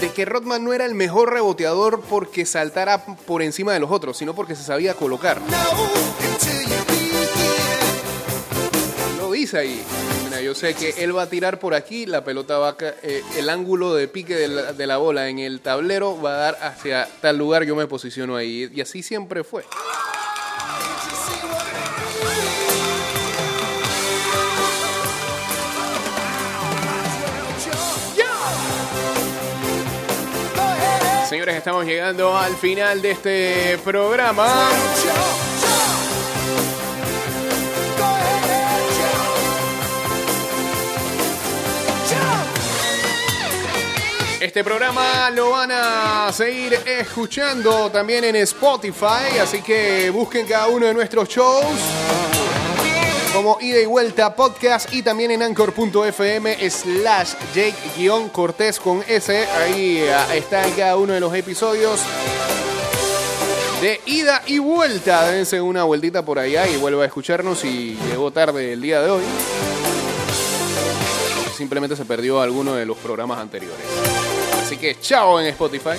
de 0.00 0.10
que 0.10 0.24
Rodman 0.24 0.64
no 0.64 0.72
era 0.72 0.86
el 0.86 0.94
mejor 0.94 1.32
reboteador 1.32 2.00
porque 2.00 2.46
saltara 2.46 3.04
por 3.04 3.42
encima 3.42 3.72
de 3.72 3.80
los 3.80 3.92
otros, 3.92 4.16
sino 4.16 4.34
porque 4.34 4.56
se 4.56 4.64
sabía 4.64 4.94
colocar. 4.94 5.40
Lo 5.40 6.35
dice 9.46 9.58
ahí. 9.58 9.80
Mira, 10.24 10.40
yo 10.40 10.56
sé 10.56 10.74
que 10.74 11.04
él 11.04 11.16
va 11.16 11.22
a 11.22 11.28
tirar 11.28 11.60
por 11.60 11.72
aquí, 11.72 12.04
la 12.04 12.24
pelota 12.24 12.58
va 12.58 12.70
a 12.70 12.76
eh, 12.80 13.22
el 13.38 13.48
ángulo 13.48 13.94
de 13.94 14.08
pique 14.08 14.34
de 14.34 14.48
la, 14.48 14.72
de 14.72 14.86
la 14.88 14.96
bola 14.96 15.28
en 15.28 15.38
el 15.38 15.60
tablero 15.60 16.20
va 16.20 16.34
a 16.34 16.36
dar 16.36 16.58
hacia 16.62 17.08
tal 17.20 17.38
lugar, 17.38 17.62
yo 17.62 17.76
me 17.76 17.86
posiciono 17.86 18.34
ahí. 18.34 18.68
Y 18.74 18.80
así 18.80 19.04
siempre 19.04 19.44
fue. 19.44 19.62
Señores, 31.28 31.54
estamos 31.54 31.84
llegando 31.84 32.36
al 32.36 32.56
final 32.56 33.00
de 33.00 33.10
este 33.12 33.78
programa. 33.84 34.48
Este 44.46 44.62
programa 44.62 45.28
lo 45.30 45.50
van 45.50 45.72
a 45.72 46.32
seguir 46.32 46.74
escuchando 46.86 47.90
también 47.90 48.22
en 48.22 48.36
Spotify, 48.36 49.38
así 49.42 49.60
que 49.60 50.08
busquen 50.10 50.46
cada 50.46 50.68
uno 50.68 50.86
de 50.86 50.94
nuestros 50.94 51.28
shows 51.28 51.66
como 53.34 53.58
Ida 53.60 53.80
y 53.80 53.86
Vuelta 53.86 54.36
Podcast 54.36 54.94
y 54.94 55.02
también 55.02 55.32
en 55.32 55.42
anchor.fm 55.42 56.70
slash 56.70 57.32
Jake-Cortés 57.56 58.78
con 58.78 59.02
S. 59.08 59.48
Ahí 59.48 60.06
ah, 60.08 60.32
está 60.32 60.64
en 60.64 60.74
cada 60.74 60.96
uno 60.96 61.12
de 61.12 61.18
los 61.18 61.34
episodios 61.34 62.00
de 63.80 64.00
Ida 64.06 64.42
y 64.46 64.60
Vuelta. 64.60 65.28
Dense 65.28 65.60
una 65.60 65.82
vueltita 65.82 66.24
por 66.24 66.38
allá 66.38 66.68
y 66.68 66.76
vuelva 66.76 67.02
a 67.02 67.06
escucharnos 67.06 67.58
si 67.58 67.98
llegó 68.08 68.30
tarde 68.30 68.74
el 68.74 68.80
día 68.80 69.02
de 69.02 69.10
hoy. 69.10 69.22
Simplemente 71.56 71.96
se 71.96 72.04
perdió 72.04 72.40
alguno 72.40 72.74
de 72.74 72.86
los 72.86 72.96
programas 72.98 73.40
anteriores. 73.40 74.15
Así 74.66 74.78
que 74.78 74.98
chao 74.98 75.38
en 75.38 75.46
Spotify. 75.46 75.96